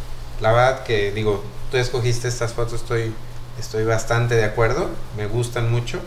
La 0.42 0.52
verdad 0.52 0.82
que 0.82 1.10
digo, 1.12 1.42
tú 1.70 1.76
escogiste 1.76 2.28
estas 2.28 2.52
fotos, 2.52 2.80
estoy, 2.80 3.12
estoy 3.58 3.84
bastante 3.84 4.34
de 4.34 4.44
acuerdo, 4.44 4.90
me 5.16 5.26
gustan 5.26 5.70
mucho. 5.70 6.00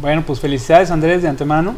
Bueno, 0.00 0.24
pues 0.26 0.40
felicidades 0.40 0.90
Andrés 0.90 1.22
de 1.22 1.28
antemano. 1.28 1.74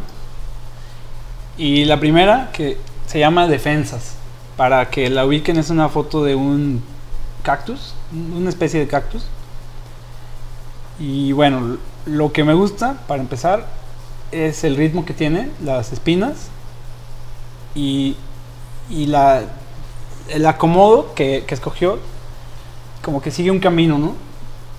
Y 1.56 1.84
la 1.84 2.00
primera 2.00 2.50
que 2.52 2.78
se 3.06 3.18
llama 3.18 3.46
Defensas. 3.46 4.14
Para 4.56 4.88
que 4.88 5.10
la 5.10 5.26
ubiquen 5.26 5.56
es 5.56 5.70
una 5.70 5.88
foto 5.88 6.24
de 6.24 6.34
un 6.36 6.82
cactus, 7.42 7.94
una 8.12 8.48
especie 8.48 8.78
de 8.80 8.86
cactus. 8.86 9.24
Y 10.98 11.32
bueno, 11.32 11.78
lo 12.06 12.32
que 12.32 12.44
me 12.44 12.54
gusta, 12.54 12.98
para 13.08 13.20
empezar, 13.20 13.66
es 14.30 14.62
el 14.64 14.76
ritmo 14.76 15.04
que 15.04 15.12
tiene, 15.12 15.50
las 15.62 15.92
espinas 15.92 16.48
y, 17.74 18.16
y 18.88 19.06
la, 19.06 19.42
el 20.28 20.46
acomodo 20.46 21.14
que, 21.14 21.44
que 21.46 21.54
escogió, 21.54 21.98
como 23.02 23.22
que 23.22 23.30
sigue 23.30 23.50
un 23.50 23.60
camino, 23.60 23.98
¿no? 23.98 24.14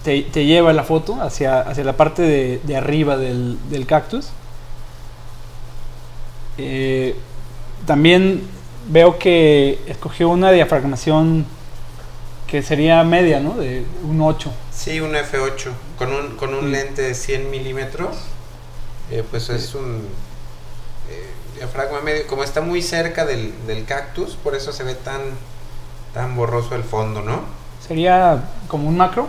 Te, 0.04 0.22
te 0.24 0.46
lleva 0.46 0.74
la 0.74 0.84
foto 0.84 1.22
hacia, 1.22 1.62
hacia 1.62 1.84
la 1.84 1.98
parte 1.98 2.22
de, 2.24 2.60
de 2.64 2.78
arriba 2.78 3.18
del, 3.18 3.58
del 3.70 3.86
cactus. 3.88 4.30
Eh, 6.58 7.16
también 7.86 8.48
veo 8.88 9.20
que 9.20 9.84
escogió 9.88 10.30
una 10.30 10.52
diafragmación 10.52 11.46
que 12.48 12.62
sería 12.64 13.04
media, 13.04 13.40
¿no? 13.40 13.56
De 13.58 13.86
un 14.04 14.22
8. 14.22 14.52
Sí, 14.72 15.00
un 15.00 15.14
F8 15.16 15.72
con 15.98 16.14
un, 16.14 16.36
con 16.36 16.54
un 16.54 16.66
Sí. 16.66 16.72
lente 16.72 17.02
de 17.02 17.14
100 17.16 17.50
milímetros. 17.50 18.18
eh, 19.12 19.24
pues 19.30 19.50
es 19.50 19.76
un 19.76 20.08
eh, 21.10 21.30
diafragma 21.56 22.02
medio, 22.02 22.28
como 22.28 22.44
está 22.44 22.62
muy 22.62 22.82
cerca 22.82 23.26
del, 23.26 23.54
del 23.68 23.86
cactus, 23.86 24.36
por 24.36 24.56
eso 24.56 24.72
se 24.72 24.84
ve 24.84 24.96
tan, 24.96 25.22
tan 26.14 26.36
borroso 26.36 26.76
el 26.76 26.84
fondo, 26.84 27.22
¿no? 27.22 27.42
Sería 27.86 28.44
como 28.68 28.88
un 28.90 28.98
macro 28.98 29.28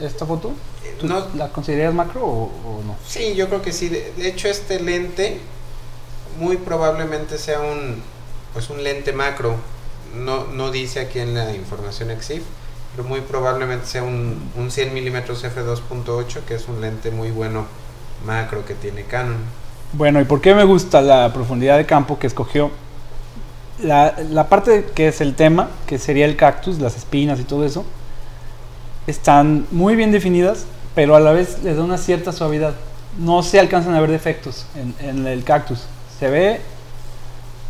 esta 0.00 0.26
foto. 0.26 0.52
Eh, 0.84 0.96
¿Tú 0.98 1.06
no 1.06 1.26
la 1.34 1.48
consideras 1.50 1.94
macro 1.94 2.24
o, 2.24 2.44
o 2.44 2.82
no? 2.84 2.96
sí, 3.06 3.34
yo 3.34 3.48
creo 3.48 3.62
que 3.62 3.72
sí. 3.72 3.88
De, 3.88 4.12
de 4.16 4.28
hecho, 4.28 4.48
este 4.48 4.80
lente 4.80 5.40
muy 6.38 6.56
probablemente 6.56 7.38
sea 7.38 7.60
un, 7.60 8.02
pues 8.52 8.70
un 8.70 8.82
lente 8.82 9.12
macro. 9.12 9.56
No, 10.14 10.46
no 10.46 10.70
dice 10.70 11.00
aquí 11.00 11.18
en 11.18 11.34
la 11.34 11.52
información 11.54 12.10
EXIF, 12.10 12.44
pero 12.94 13.06
muy 13.08 13.20
probablemente 13.20 13.86
sea 13.86 14.04
un, 14.04 14.50
un 14.56 14.70
100 14.70 14.94
milímetros 14.94 15.44
f2.8, 15.44 16.42
que 16.46 16.54
es 16.54 16.68
un 16.68 16.80
lente 16.80 17.10
muy 17.10 17.30
bueno 17.30 17.66
macro 18.24 18.64
que 18.64 18.74
tiene 18.74 19.04
Canon. 19.04 19.44
Bueno, 19.92 20.20
¿y 20.20 20.24
por 20.24 20.40
qué 20.40 20.54
me 20.54 20.64
gusta 20.64 21.00
la 21.02 21.32
profundidad 21.32 21.76
de 21.76 21.86
campo 21.86 22.18
que 22.18 22.26
escogió? 22.26 22.70
La, 23.82 24.46
parte 24.48 24.86
que 24.94 25.08
es 25.08 25.20
el 25.20 25.34
tema, 25.34 25.68
que 25.86 25.98
sería 25.98 26.26
el 26.26 26.36
cactus, 26.36 26.78
las 26.78 26.96
espinas 26.96 27.38
y 27.40 27.44
todo 27.44 27.64
eso, 27.64 27.84
están 29.06 29.66
muy 29.70 29.94
bien 29.94 30.10
definidas, 30.10 30.66
pero 30.94 31.14
a 31.14 31.20
la 31.20 31.32
vez 31.32 31.62
le 31.62 31.74
da 31.74 31.82
una 31.82 31.98
cierta 31.98 32.32
suavidad. 32.32 32.74
No 33.18 33.42
se 33.42 33.60
alcanzan 33.60 33.94
a 33.94 34.00
ver 34.00 34.10
defectos 34.10 34.66
en, 34.74 34.94
en 35.08 35.26
el 35.26 35.44
cactus. 35.44 35.84
Se 36.18 36.28
ve 36.28 36.60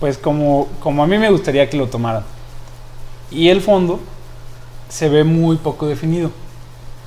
pues 0.01 0.19
como, 0.19 0.69
como 0.81 1.03
a 1.03 1.07
mí 1.07 1.19
me 1.19 1.31
gustaría 1.31 1.69
que 1.69 1.77
lo 1.77 1.89
tomaran. 1.89 2.25
Y 3.31 3.49
el 3.49 3.61
fondo 3.61 4.01
se 4.89 5.09
ve 5.09 5.25
muy 5.25 5.57
poco 5.57 5.87
definido. 5.87 6.31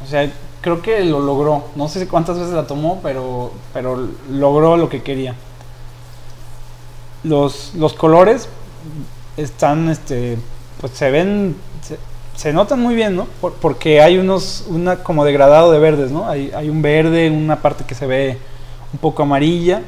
O 0.03 0.07
sea, 0.07 0.29
creo 0.67 0.81
que 0.81 1.05
lo 1.05 1.21
logró. 1.21 1.63
No 1.75 1.87
sé 1.87 2.07
cuántas 2.09 2.37
veces 2.37 2.53
la 2.53 2.67
tomó, 2.67 2.99
pero, 3.01 3.51
pero 3.73 4.09
logró 4.29 4.75
lo 4.75 4.89
que 4.89 5.01
quería. 5.01 5.33
Los, 7.23 7.73
los 7.75 7.93
colores 7.93 8.47
están, 9.37 9.89
este, 9.89 10.37
pues 10.79 10.93
se 10.93 11.11
ven, 11.11 11.55
se, 11.81 11.97
se 12.35 12.53
notan 12.53 12.79
muy 12.79 12.95
bien, 12.95 13.15
¿no? 13.15 13.25
Por- 13.41 13.53
porque 13.55 14.01
hay 14.01 14.17
unos, 14.17 14.65
una 14.69 15.03
como 15.03 15.25
degradado 15.25 15.71
de 15.71 15.79
verdes, 15.79 16.11
¿no? 16.11 16.29
Hay, 16.29 16.51
hay 16.55 16.69
un 16.69 16.81
verde, 16.81 17.29
una 17.29 17.61
parte 17.61 17.83
que 17.85 17.95
se 17.95 18.07
ve 18.07 18.37
un 18.93 18.99
poco 18.99 19.23
amarilla 19.23 19.81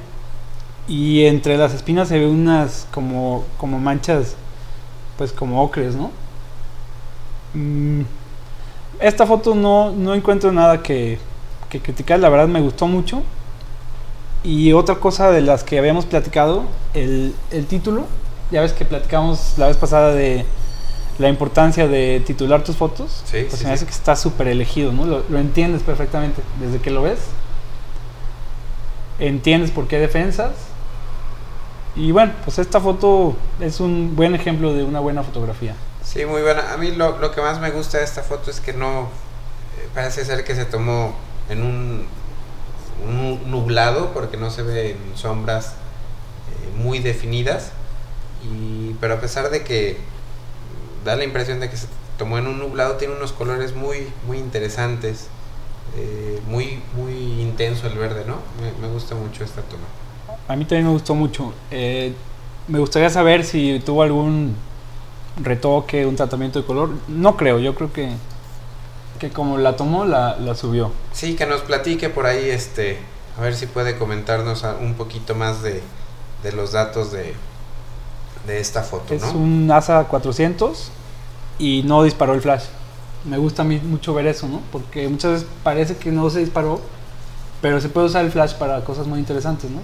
y 0.88 1.26
entre 1.26 1.58
las 1.58 1.74
espinas 1.74 2.08
se 2.10 2.20
ve 2.20 2.28
unas 2.28 2.88
como, 2.94 3.46
como 3.58 3.80
manchas, 3.80 4.36
pues 5.18 5.32
como 5.34 5.64
ocres, 5.64 5.96
¿no? 5.96 6.12
Mm, 7.54 8.02
esta 9.00 9.26
foto 9.26 9.56
no, 9.56 9.92
no 9.92 10.14
encuentro 10.14 10.52
nada 10.52 10.82
que, 10.84 11.20
que 11.70 11.80
criticar, 11.82 12.20
la 12.20 12.30
verdad 12.30 12.48
me 12.48 12.62
gustó 12.62 12.88
mucho. 12.88 13.24
Y 14.44 14.72
otra 14.74 14.96
cosa 14.96 15.32
de 15.32 15.42
las 15.42 15.64
que 15.64 15.78
habíamos 15.80 16.06
platicado, 16.06 16.64
el, 16.94 17.34
el 17.52 17.66
título, 17.66 18.06
ya 18.52 18.62
ves 18.62 18.72
que 18.74 18.86
platicamos 18.86 19.56
la 19.58 19.68
vez 19.68 19.78
pasada 19.78 20.14
de 20.14 20.46
la 21.18 21.28
importancia 21.28 21.88
de 21.88 22.22
titular 22.26 22.64
tus 22.64 22.78
fotos, 22.78 23.22
Sí, 23.26 23.46
pues 23.50 23.60
sí, 23.60 23.66
me 23.66 23.72
hace 23.72 23.80
sí. 23.82 23.86
que 23.88 23.92
está 23.92 24.16
súper 24.16 24.48
elegido, 24.48 24.94
¿no? 24.94 25.06
Lo, 25.06 25.24
lo 25.30 25.40
entiendes 25.40 25.84
perfectamente 25.84 26.42
desde 26.62 26.80
que 26.80 26.90
lo 26.92 27.02
ves. 27.02 27.20
Entiendes 29.20 29.72
por 29.72 29.88
qué 29.88 30.00
defensas. 30.00 30.52
Y 31.96 32.12
bueno, 32.12 32.32
pues 32.46 32.60
esta 32.60 32.80
foto 32.80 33.36
es 33.60 33.82
un 33.82 34.16
buen 34.16 34.34
ejemplo 34.36 34.74
de 34.74 34.84
una 34.84 35.02
buena 35.02 35.24
fotografía. 35.24 35.76
Sí, 36.04 36.26
muy 36.26 36.42
buena. 36.42 36.74
A 36.74 36.78
mí 36.78 36.92
lo, 36.92 37.20
lo 37.20 37.32
que 37.32 37.42
más 37.42 37.60
me 37.60 37.70
gusta 37.72 38.00
de 38.00 38.04
esta 38.04 38.24
foto 38.24 38.50
es 38.50 38.60
que 38.60 38.74
no 38.74 39.10
eh, 39.78 39.88
parece 39.94 40.26
ser 40.26 40.44
que 40.44 40.56
se 40.56 40.66
tomó 40.66 41.16
en 41.50 41.64
un, 41.64 42.20
nublado 43.50 44.12
porque 44.14 44.36
no 44.36 44.50
se 44.50 44.62
ven 44.62 44.98
sombras 45.16 45.68
eh, 45.68 46.78
muy 46.78 47.00
definidas. 47.00 47.72
Y, 48.44 48.96
pero 49.00 49.16
a 49.16 49.20
pesar 49.20 49.50
de 49.50 49.64
que 49.64 49.98
da 51.06 51.16
la 51.16 51.24
impresión 51.24 51.60
de 51.60 51.70
que 51.70 51.78
se 51.78 51.88
tomó 52.18 52.38
en 52.38 52.48
un 52.48 52.60
nublado, 52.60 52.96
tiene 52.96 53.16
unos 53.16 53.32
colores 53.32 53.76
muy, 53.76 54.08
muy 54.26 54.38
interesantes. 54.38 55.28
eh, 55.98 56.40
muy, 56.48 56.80
muy 56.96 57.42
intenso 57.42 57.88
el 57.88 57.98
verde, 57.98 58.24
¿no? 58.26 58.38
Me, 58.82 58.88
gusta 58.90 59.16
mucho 59.16 59.44
esta 59.44 59.62
toma. 59.62 59.86
A 60.48 60.56
mí 60.56 60.66
también 60.66 60.86
me 60.86 60.92
gustó 60.92 61.16
mucho. 61.16 61.54
Me 61.72 62.80
gustaría 62.80 63.10
saber 63.10 63.46
si 63.46 63.80
tuvo 63.84 64.04
algún 64.04 64.56
retoque, 65.42 66.06
un 66.06 66.16
tratamiento 66.16 66.60
de 66.60 66.66
color. 66.66 66.90
No 67.08 67.36
creo, 67.38 67.60
yo 67.60 67.76
creo 67.76 67.92
que, 67.94 68.12
que 69.20 69.30
como 69.32 69.58
la 69.58 69.76
tomó, 69.76 70.06
la, 70.06 70.38
la 70.38 70.56
subió. 70.56 70.92
Sí, 71.14 71.36
que 71.36 71.46
nos 71.46 71.62
platique 71.62 72.10
por 72.10 72.26
ahí, 72.26 72.50
este, 72.50 72.98
a 73.38 73.42
ver 73.42 73.56
si 73.56 73.66
puede 73.68 73.98
comentarnos 73.98 74.64
un 74.82 74.96
poquito 74.96 75.36
más 75.36 75.62
de, 75.62 75.82
de 76.44 76.52
los 76.52 76.72
datos 76.72 77.12
de, 77.12 77.34
de 78.48 78.60
esta 78.60 78.84
foto, 78.84 79.14
Es 79.14 79.22
¿no? 79.24 79.32
un 79.34 79.70
ASA 79.72 80.06
400 80.06 80.92
y 81.58 81.84
no 81.84 82.04
disparó 82.04 82.34
el 82.34 82.42
flash. 82.42 82.64
Me 83.26 83.38
gusta 83.38 83.64
a 83.64 83.66
mí 83.66 83.80
mucho 83.84 84.14
ver 84.14 84.28
eso, 84.28 84.48
¿no? 84.48 84.62
Porque 84.72 85.08
muchas 85.10 85.32
veces 85.34 85.48
parece 85.64 85.98
que 85.98 86.12
no 86.12 86.30
se 86.30 86.40
disparó, 86.40 86.80
pero 87.62 87.82
se 87.82 87.90
puede 87.90 88.08
usar 88.08 88.24
el 88.24 88.32
flash 88.32 88.54
para 88.54 88.84
cosas 88.86 89.08
muy 89.08 89.20
interesantes, 89.20 89.70
¿no? 89.70 89.82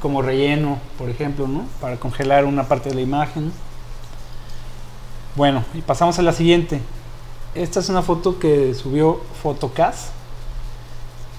Como 0.00 0.22
relleno, 0.22 0.78
por 0.96 1.10
ejemplo, 1.10 1.48
¿no? 1.48 1.64
Para 1.80 1.96
congelar 1.96 2.44
una 2.44 2.68
parte 2.68 2.90
de 2.90 2.94
la 2.94 3.00
imagen. 3.00 3.52
Bueno, 5.36 5.64
y 5.74 5.82
pasamos 5.82 6.18
a 6.18 6.22
la 6.22 6.32
siguiente. 6.32 6.80
Esta 7.54 7.80
es 7.80 7.88
una 7.88 8.02
foto 8.02 8.38
que 8.38 8.74
subió 8.74 9.20
Photocast, 9.42 10.08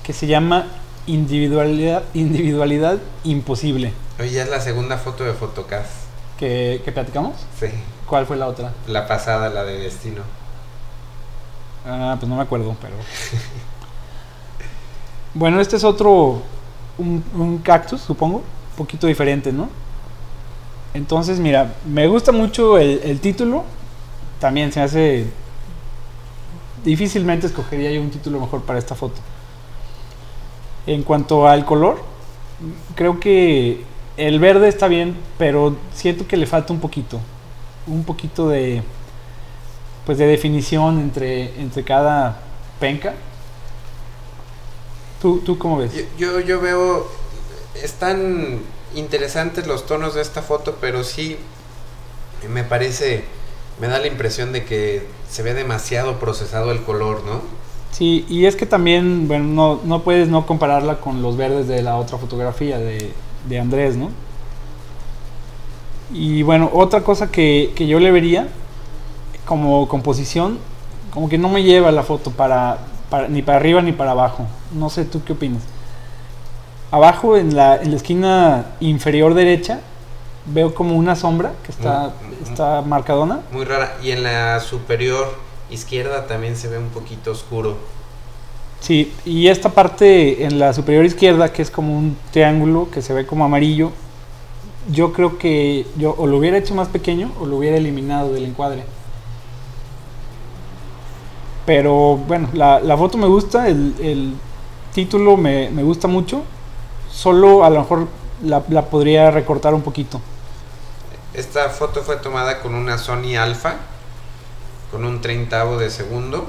que 0.03 0.13
se 0.13 0.27
llama 0.27 0.67
Individualidad, 1.05 2.03
individualidad 2.13 2.97
Imposible, 3.23 3.93
Hoy 4.19 4.31
ya 4.31 4.43
es 4.43 4.49
la 4.49 4.59
segunda 4.59 4.97
foto 4.97 5.23
de 5.23 5.33
Photocast. 5.33 5.91
que, 6.39 6.81
que 6.83 6.91
platicamos. 6.91 7.35
Sí, 7.59 7.67
¿Cuál 8.07 8.25
fue 8.25 8.35
la 8.37 8.47
otra? 8.47 8.73
la 8.87 9.07
pasada, 9.07 9.49
la 9.49 9.63
de 9.63 9.79
Destino. 9.79 10.21
Ah, 11.85 12.15
pues 12.19 12.27
no 12.29 12.35
me 12.35 12.41
acuerdo, 12.41 12.75
pero. 12.81 12.95
bueno, 15.33 15.61
este 15.61 15.75
es 15.77 15.83
otro. 15.83 16.41
Un, 16.97 17.23
un 17.35 17.59
cactus, 17.59 18.01
supongo. 18.01 18.37
Un 18.37 18.75
poquito 18.77 19.07
diferente, 19.07 19.51
¿no? 19.53 19.69
Entonces, 20.93 21.39
mira, 21.39 21.75
me 21.85 22.07
gusta 22.07 22.31
mucho 22.31 22.77
el, 22.77 22.99
el 23.03 23.19
título. 23.19 23.63
También 24.39 24.71
se 24.71 24.81
hace. 24.81 25.25
difícilmente 26.83 27.47
escogería 27.47 27.91
yo 27.91 28.01
un 28.01 28.11
título 28.11 28.39
mejor 28.39 28.61
para 28.63 28.79
esta 28.79 28.95
foto. 28.95 29.19
En 30.85 31.03
cuanto 31.03 31.47
al 31.47 31.65
color, 31.65 32.01
creo 32.95 33.19
que 33.19 33.83
el 34.15 34.39
verde 34.39 34.67
está 34.67 34.87
bien, 34.87 35.17
pero 35.37 35.75
siento 35.93 36.27
que 36.27 36.37
le 36.37 36.45
falta 36.45 36.73
un 36.73 36.79
poquito. 36.79 37.19
Un 37.87 38.03
poquito 38.03 38.49
de 38.49 38.83
pues 40.07 40.17
de 40.17 40.25
definición 40.25 40.99
entre, 40.99 41.59
entre 41.59 41.83
cada 41.83 42.39
penca. 42.79 43.13
¿Tú, 45.21 45.39
¿Tú 45.39 45.57
cómo 45.57 45.79
ves? 45.79 45.91
Yo, 46.17 46.39
yo 46.39 46.61
veo, 46.61 47.05
están 47.83 48.61
interesantes 48.95 49.67
los 49.67 49.85
tonos 49.85 50.15
de 50.15 50.21
esta 50.21 50.41
foto, 50.41 50.77
pero 50.79 51.03
sí 51.03 51.37
me 52.49 52.63
parece, 52.63 53.25
me 53.79 53.87
da 53.87 53.99
la 53.99 54.07
impresión 54.07 54.51
de 54.51 54.65
que 54.65 55.07
se 55.29 55.43
ve 55.43 55.53
demasiado 55.53 56.19
procesado 56.19 56.71
el 56.71 56.83
color, 56.83 57.23
¿no? 57.25 57.41
Sí, 57.91 58.25
y 58.29 58.45
es 58.45 58.55
que 58.55 58.65
también, 58.65 59.27
bueno, 59.27 59.45
no, 59.45 59.79
no 59.83 60.03
puedes 60.03 60.27
no 60.27 60.45
compararla 60.45 60.99
con 60.99 61.21
los 61.21 61.37
verdes 61.37 61.67
de 61.67 61.81
la 61.81 61.95
otra 61.95 62.17
fotografía 62.17 62.77
de, 62.77 63.11
de 63.47 63.59
Andrés, 63.59 63.95
¿no? 63.95 64.09
Y 66.13 66.43
bueno, 66.43 66.69
otra 66.73 67.01
cosa 67.01 67.31
que, 67.31 67.73
que 67.75 67.87
yo 67.87 67.99
le 67.99 68.11
vería 68.11 68.47
como 69.45 69.87
composición, 69.87 70.59
como 71.11 71.29
que 71.29 71.37
no 71.37 71.49
me 71.49 71.63
lleva 71.63 71.91
la 71.91 72.03
foto 72.03 72.31
para, 72.31 72.77
ni 73.29 73.41
para 73.41 73.57
arriba 73.57 73.81
ni 73.81 73.91
para 73.91 74.11
abajo. 74.11 74.45
No 74.73 74.89
sé, 74.89 75.05
¿tú 75.05 75.23
qué 75.23 75.33
opinas? 75.33 75.63
Abajo, 76.91 77.35
en 77.35 77.55
la, 77.55 77.77
en 77.77 77.91
la 77.91 77.97
esquina 77.97 78.65
inferior 78.79 79.33
derecha, 79.33 79.79
veo 80.53 80.73
como 80.73 80.95
una 80.95 81.15
sombra 81.15 81.53
que 81.63 81.71
está, 81.71 82.13
está 82.43 82.81
marcadona. 82.81 83.41
Muy 83.51 83.65
rara. 83.65 83.97
Y 84.03 84.11
en 84.11 84.23
la 84.23 84.59
superior 84.59 85.27
izquierda 85.69 86.27
también 86.27 86.55
se 86.55 86.67
ve 86.67 86.77
un 86.77 86.89
poquito 86.89 87.31
oscuro. 87.31 87.77
Sí, 88.79 89.11
y 89.25 89.47
esta 89.47 89.69
parte 89.69 90.45
en 90.45 90.59
la 90.59 90.71
superior 90.73 91.05
izquierda, 91.05 91.51
que 91.51 91.61
es 91.61 91.71
como 91.71 91.97
un 91.97 92.17
triángulo 92.31 92.89
que 92.91 93.01
se 93.01 93.13
ve 93.13 93.25
como 93.25 93.43
amarillo, 93.43 93.91
yo 94.91 95.13
creo 95.13 95.37
que 95.37 95.85
yo 95.97 96.15
o 96.17 96.27
lo 96.27 96.37
hubiera 96.37 96.57
hecho 96.57 96.75
más 96.75 96.87
pequeño 96.87 97.31
o 97.41 97.45
lo 97.45 97.57
hubiera 97.57 97.77
eliminado 97.77 98.31
del 98.31 98.45
encuadre. 98.45 98.83
Pero 101.65 102.15
bueno, 102.15 102.47
la, 102.53 102.79
la 102.79 102.95
foto 102.95 103.17
me 103.17 103.27
gusta, 103.27 103.67
el, 103.67 103.93
el 103.99 104.33
título 104.93 105.35
me, 105.35 105.69
me, 105.69 105.83
gusta 105.83 106.07
mucho. 106.07 106.43
Solo 107.11 107.65
a 107.65 107.69
lo 107.69 107.81
mejor 107.81 108.07
la, 108.43 108.63
la, 108.69 108.83
podría 108.85 109.31
recortar 109.31 109.73
un 109.73 109.81
poquito. 109.81 110.21
Esta 111.37 111.69
foto 111.69 112.01
fue 112.01 112.17
tomada 112.17 112.59
con 112.61 112.73
una 112.73 112.97
Sony 112.97 113.35
Alpha, 113.37 113.75
con 114.91 115.05
un 115.05 115.21
treintavo 115.21 115.77
de 115.77 115.91
segundo 115.91 116.47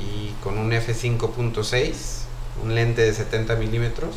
y 0.00 0.30
con 0.42 0.56
un 0.56 0.72
f5.6, 0.72 1.92
un 2.64 2.74
lente 2.74 3.02
de 3.02 3.12
70 3.12 3.56
milímetros. 3.56 4.16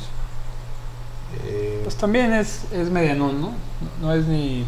Eh, 1.45 1.81
pues 1.83 1.97
también 1.97 2.31
es, 2.33 2.61
es 2.71 2.89
medianón, 2.89 3.41
¿no? 3.41 3.53
No 3.99 4.13
es 4.13 4.25
ni, 4.25 4.65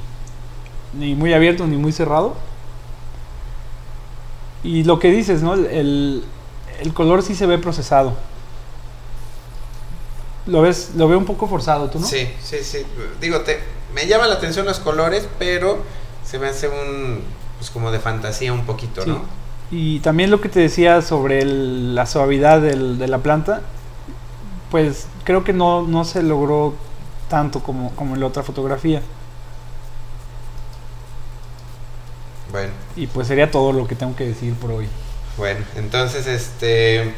ni 0.94 1.16
muy 1.16 1.34
abierto 1.34 1.66
ni 1.66 1.78
muy 1.78 1.94
cerrado 1.94 2.36
y 4.64 4.84
lo 4.84 5.00
que 5.00 5.12
dices, 5.12 5.42
¿no? 5.42 5.54
El, 5.54 6.26
el 6.82 6.94
color 6.94 7.24
sí 7.24 7.36
se 7.36 7.46
ve 7.46 7.58
procesado. 7.58 8.16
Lo 10.46 10.62
ves, 10.62 10.92
lo 10.96 11.08
veo 11.08 11.18
un 11.18 11.26
poco 11.26 11.48
forzado, 11.48 11.90
¿tú 11.90 12.00
no? 12.00 12.06
Sí, 12.06 12.28
sí, 12.44 12.58
sí. 12.64 12.80
Digo, 13.22 13.40
te, 13.42 13.60
me 13.94 14.08
llama 14.08 14.28
la 14.28 14.36
atención 14.36 14.66
los 14.66 14.80
colores, 14.80 15.28
pero 15.38 15.84
se 16.26 16.40
me 16.40 16.48
hace 16.48 16.68
un, 16.68 17.24
pues 17.58 17.70
como 17.70 17.92
de 17.92 18.00
fantasía 18.00 18.54
un 18.54 18.66
poquito, 18.66 19.02
sí. 19.04 19.10
¿no? 19.10 19.24
Y 19.72 20.00
también 20.00 20.32
lo 20.32 20.42
que 20.42 20.50
te 20.50 20.60
decía 20.60 21.02
sobre 21.02 21.40
el, 21.40 21.94
la 21.94 22.06
suavidad 22.06 22.62
del, 22.62 22.98
de 22.98 23.08
la 23.08 23.20
planta, 23.20 23.62
pues 24.72 25.08
creo 25.24 25.44
que 25.44 25.54
no, 25.54 25.84
no 25.84 26.06
se 26.06 26.24
logró 26.24 26.74
tanto 27.30 27.62
como, 27.62 27.96
como 27.96 28.16
en 28.16 28.22
la 28.22 28.28
otra 28.28 28.42
fotografía. 28.42 29.02
Bueno. 32.52 32.72
Y 32.96 33.06
pues 33.08 33.28
sería 33.28 33.52
todo 33.52 33.72
lo 33.72 33.88
que 33.88 33.96
tengo 33.96 34.16
que 34.16 34.26
decir 34.26 34.56
por 34.56 34.72
hoy. 34.72 34.88
Bueno, 35.38 35.64
entonces 35.76 36.26
este 36.26 37.14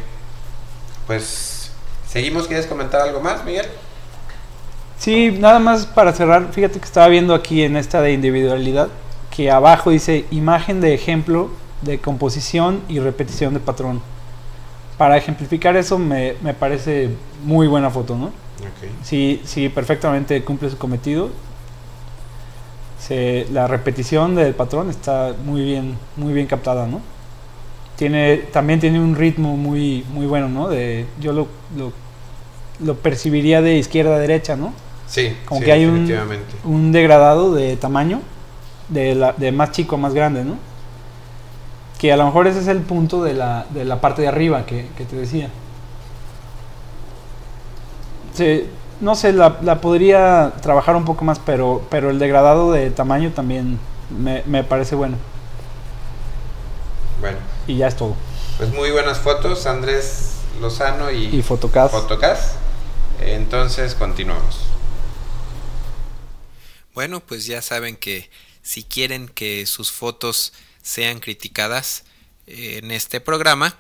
pues 1.08 1.72
seguimos, 2.08 2.48
¿quieres 2.48 2.68
comentar 2.68 3.02
algo 3.02 3.22
más, 3.22 3.44
Miguel? 3.44 3.68
Sí, 5.02 5.32
nada 5.32 5.58
más 5.58 5.88
para 5.88 6.14
cerrar, 6.14 6.52
fíjate 6.52 6.78
que 6.78 6.86
estaba 6.86 7.08
viendo 7.08 7.34
aquí 7.34 7.64
en 7.64 7.76
esta 7.76 8.04
de 8.04 8.14
individualidad 8.14 8.90
que 9.36 9.50
abajo 9.50 9.90
dice 9.90 10.26
imagen 10.30 10.80
de 10.80 10.94
ejemplo 10.94 11.50
de 11.82 11.98
composición 11.98 12.82
y 12.88 13.00
repetición 13.00 13.56
de 13.56 13.60
patrón. 13.60 14.00
Para 15.00 15.18
ejemplificar 15.18 15.76
eso 15.76 15.98
me, 15.98 16.36
me 16.44 16.54
parece 16.54 17.10
muy 17.44 17.66
buena 17.66 17.90
foto, 17.90 18.16
¿no? 18.16 18.26
Okay. 18.28 18.92
Sí, 19.02 19.42
sí, 19.44 19.70
perfectamente 19.70 20.44
cumple 20.44 20.70
su 20.70 20.78
cometido 20.78 21.32
se, 23.00 23.48
la 23.52 23.66
repetición 23.66 24.36
del 24.36 24.54
patrón 24.54 24.92
está 24.92 25.34
muy 25.44 25.64
bien, 25.64 25.98
muy 26.16 26.32
bien 26.32 26.46
captada, 26.46 26.86
¿no? 26.86 27.02
Tiene, 27.96 28.38
también 28.38 28.80
tiene 28.80 29.00
un 29.00 29.16
ritmo 29.16 29.58
muy, 29.58 30.06
muy 30.14 30.28
bueno, 30.28 30.48
¿no? 30.48 30.70
De, 30.70 31.08
yo 31.20 31.34
lo, 31.34 31.48
lo, 31.76 31.92
lo 32.86 32.96
percibiría 32.98 33.64
de 33.64 33.78
izquierda 33.78 34.18
a 34.18 34.20
derecha, 34.20 34.56
¿no? 34.56 34.74
Sí, 35.12 35.36
como 35.44 35.60
sí, 35.60 35.66
que 35.66 35.74
hay 35.74 35.84
un, 35.84 36.10
un, 36.64 36.94
degradado 36.94 37.54
de 37.54 37.76
tamaño, 37.76 38.22
de, 38.88 39.14
la, 39.14 39.34
de 39.34 39.52
más 39.52 39.72
chico 39.72 39.96
a 39.96 39.98
más 39.98 40.14
grande, 40.14 40.46
¿no? 40.46 40.56
Que 42.00 42.14
a 42.14 42.18
lo 42.18 42.24
mejor 42.24 42.48
ese 42.48 42.62
es 42.62 42.68
el 42.70 42.80
punto 42.80 43.22
de 43.22 43.34
la, 43.34 43.66
de 43.72 43.84
la 43.84 44.00
parte 44.00 44.22
de 44.22 44.30
arriba 44.30 44.66
que, 44.66 44.88
que 44.96 45.04
te 45.04 45.18
decía. 45.18 45.50
Se, 48.34 48.68
no 49.02 49.16
sé, 49.16 49.34
la, 49.34 49.58
la, 49.62 49.82
podría 49.82 50.54
trabajar 50.62 50.96
un 50.96 51.04
poco 51.04 51.26
más, 51.26 51.40
pero, 51.40 51.82
pero 51.90 52.10
el 52.10 52.18
degradado 52.18 52.72
de 52.72 52.90
tamaño 52.90 53.32
también 53.32 53.80
me, 54.18 54.44
me, 54.46 54.64
parece 54.64 54.96
bueno. 54.96 55.18
Bueno. 57.20 57.38
Y 57.68 57.76
ya 57.76 57.88
es 57.88 57.98
todo. 57.98 58.16
Pues 58.58 58.74
muy 58.74 58.92
buenas 58.92 59.20
fotos, 59.20 59.66
Andrés 59.66 60.38
Lozano 60.62 61.12
y, 61.12 61.26
y 61.26 61.42
Fotocast. 61.42 61.94
Fotocast. 61.94 62.56
Entonces 63.20 63.94
continuamos. 63.94 64.71
Bueno, 66.94 67.26
pues 67.26 67.46
ya 67.46 67.62
saben 67.62 67.96
que 67.96 68.30
si 68.62 68.84
quieren 68.84 69.28
que 69.28 69.66
sus 69.66 69.92
fotos 69.92 70.54
sean 70.82 71.20
criticadas 71.20 72.04
en 72.48 72.92
este 72.92 73.22
programa, 73.22 73.78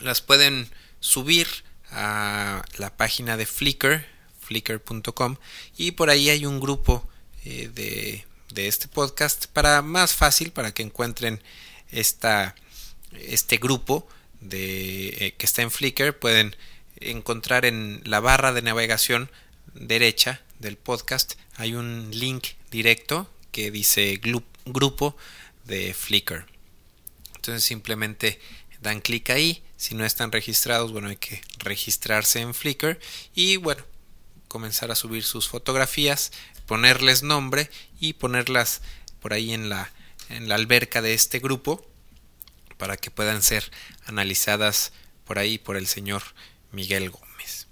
las 0.00 0.20
pueden 0.20 0.70
subir 1.00 1.48
a 1.90 2.64
la 2.76 2.96
página 2.96 3.36
de 3.36 3.46
Flickr 3.46 4.04
flickr.com 4.48 5.36
y 5.76 5.92
por 5.92 6.08
ahí 6.08 6.30
hay 6.30 6.46
un 6.46 6.58
grupo 6.58 7.06
eh, 7.44 7.68
de, 7.74 8.24
de, 8.54 8.66
este 8.66 8.88
podcast 8.88 9.46
para 9.46 9.82
más 9.82 10.14
fácil 10.14 10.52
para 10.52 10.72
que 10.72 10.82
encuentren 10.82 11.42
esta, 11.90 12.54
este 13.12 13.58
grupo 13.58 14.08
de, 14.40 15.08
eh, 15.08 15.34
que 15.36 15.44
está 15.44 15.60
en 15.60 15.70
Flickr. 15.70 16.18
Pueden 16.18 16.56
encontrar 17.00 17.66
en 17.66 18.00
la 18.04 18.20
barra 18.20 18.54
de 18.54 18.62
navegación 18.62 19.30
derecha 19.74 20.40
del 20.58 20.76
podcast 20.76 21.34
hay 21.56 21.74
un 21.74 22.10
link 22.12 22.48
directo 22.70 23.30
que 23.52 23.70
dice 23.70 24.20
grupo 24.64 25.16
de 25.64 25.94
Flickr 25.94 26.46
entonces 27.36 27.64
simplemente 27.64 28.40
dan 28.80 29.00
clic 29.00 29.30
ahí 29.30 29.62
si 29.76 29.94
no 29.94 30.04
están 30.04 30.32
registrados 30.32 30.92
bueno 30.92 31.08
hay 31.08 31.16
que 31.16 31.40
registrarse 31.58 32.40
en 32.40 32.54
Flickr 32.54 32.98
y 33.34 33.56
bueno 33.56 33.84
comenzar 34.48 34.90
a 34.90 34.96
subir 34.96 35.22
sus 35.22 35.48
fotografías, 35.48 36.32
ponerles 36.66 37.22
nombre 37.22 37.70
y 38.00 38.14
ponerlas 38.14 38.80
por 39.20 39.32
ahí 39.32 39.52
en 39.52 39.68
la, 39.68 39.92
en 40.30 40.48
la 40.48 40.56
alberca 40.56 41.02
de 41.02 41.14
este 41.14 41.38
grupo 41.38 41.86
para 42.78 42.96
que 42.96 43.10
puedan 43.10 43.42
ser 43.42 43.70
analizadas 44.06 44.92
por 45.24 45.38
ahí 45.38 45.58
por 45.58 45.76
el 45.76 45.86
señor 45.86 46.22
Miguel 46.72 47.10
Gómez. 47.10 47.66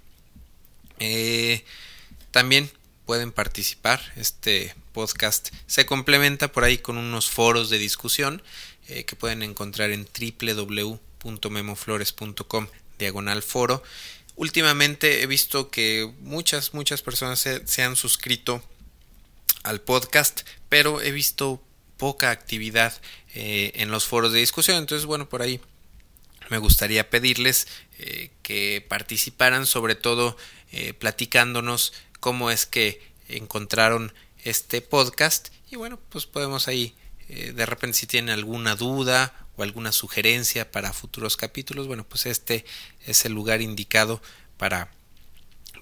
Eh, 0.99 1.65
también 2.31 2.71
pueden 3.07 3.31
participar. 3.31 3.99
Este 4.17 4.75
podcast 4.91 5.49
se 5.65 5.85
complementa 5.85 6.51
por 6.51 6.65
ahí 6.65 6.77
con 6.77 6.97
unos 6.97 7.29
foros 7.29 7.69
de 7.69 7.77
discusión 7.79 8.43
eh, 8.89 9.05
que 9.05 9.15
pueden 9.15 9.43
encontrar 9.43 9.91
en 9.91 10.05
www.memoflores.com 10.05 12.67
diagonal 12.99 13.43
foro 13.43 13.81
últimamente 14.35 15.23
he 15.23 15.27
visto 15.27 15.69
que 15.69 16.11
muchas, 16.19 16.73
muchas 16.73 17.01
personas 17.01 17.39
se, 17.39 17.81
han 17.81 17.95
suscrito 17.95 18.61
al 19.63 19.79
podcast, 19.79 20.41
pero 20.67 21.01
he 21.01 21.11
visto 21.11 21.63
poca 21.95 22.29
actividad 22.29 22.93
eh, 23.33 23.71
en 23.75 23.89
los 23.89 24.05
foros 24.05 24.33
de 24.33 24.39
discusión. 24.39 24.75
Entonces, 24.77 25.05
bueno, 25.05 25.29
por 25.29 25.41
ahí 25.41 25.61
me 26.49 26.57
gustaría 26.57 27.09
pedirles 27.09 27.69
eh, 27.99 28.31
que 28.43 28.85
participaran, 28.87 29.65
sobre 29.65 29.95
todo 29.95 30.35
platicándonos 30.99 31.93
cómo 32.19 32.51
es 32.51 32.65
que 32.65 33.01
encontraron 33.27 34.13
este 34.43 34.81
podcast. 34.81 35.49
Y 35.71 35.75
bueno, 35.75 35.99
pues 36.09 36.25
podemos 36.25 36.67
ahí, 36.67 36.95
de 37.27 37.65
repente 37.65 37.97
si 37.97 38.07
tienen 38.07 38.29
alguna 38.29 38.75
duda 38.75 39.33
o 39.57 39.63
alguna 39.63 39.91
sugerencia 39.91 40.71
para 40.71 40.93
futuros 40.93 41.37
capítulos, 41.37 41.87
bueno, 41.87 42.03
pues 42.03 42.25
este 42.25 42.65
es 43.05 43.25
el 43.25 43.33
lugar 43.33 43.61
indicado 43.61 44.21
para 44.57 44.91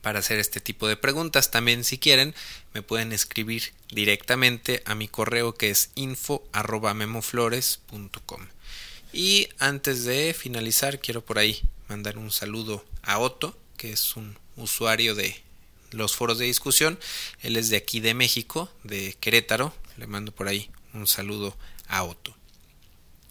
para 0.06 0.20
hacer 0.20 0.38
este 0.38 0.60
tipo 0.60 0.88
de 0.88 0.98
preguntas. 0.98 1.50
También 1.50 1.84
si 1.84 1.98
quieren 1.98 2.36
me 2.76 2.84
pueden 2.84 3.12
escribir 3.12 3.74
directamente 3.90 4.84
a 4.86 4.94
mi 4.94 5.08
correo 5.08 5.56
que 5.56 5.72
es 5.72 5.90
info@memoflores.com. 5.96 8.48
Y 9.14 9.50
antes 9.58 10.04
de 10.04 10.36
finalizar 10.36 11.00
quiero 11.00 11.26
por 11.26 11.40
ahí 11.40 11.64
mandar 11.88 12.20
un 12.20 12.30
saludo 12.30 12.86
a 13.02 13.18
Otto, 13.18 13.58
que 13.78 13.94
es 13.94 14.16
un 14.16 14.38
usuario 14.58 15.16
de 15.16 15.42
los 15.92 16.16
foros 16.16 16.38
de 16.38 16.46
discusión. 16.46 17.00
Él 17.42 17.58
es 17.58 17.70
de 17.70 17.78
aquí 17.78 18.00
de 18.00 18.14
México, 18.14 18.70
de 18.84 19.16
Querétaro. 19.20 19.74
Le 19.98 20.08
mando 20.08 20.32
por 20.32 20.48
ahí 20.48 20.70
un 20.94 21.08
saludo 21.08 21.56
a 21.88 22.04
Otto. 22.04 22.36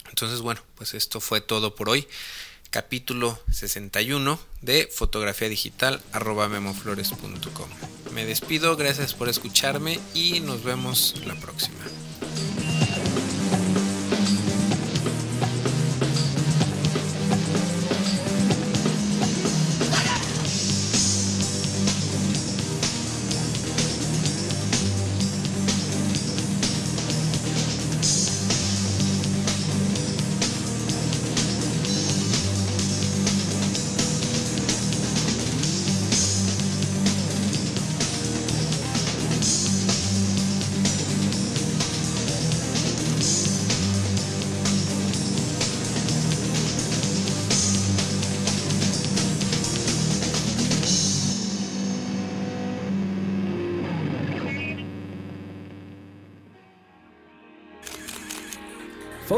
Entonces, 0.08 0.40
bueno, 0.40 0.60
pues 0.76 0.94
esto 0.94 1.20
fue 1.20 1.40
todo 1.40 1.74
por 1.74 1.88
hoy. 1.88 2.06
Capítulo 2.70 3.40
61 3.52 4.38
de 4.60 4.90
fotografía 4.92 5.48
digital 5.48 6.02
arroba 6.12 6.48
memoflores.com. 6.48 7.68
Me 8.12 8.24
despido, 8.24 8.76
gracias 8.76 9.14
por 9.14 9.28
escucharme 9.28 10.00
y 10.12 10.40
nos 10.40 10.64
vemos 10.64 11.14
la 11.24 11.34
próxima. 11.36 11.84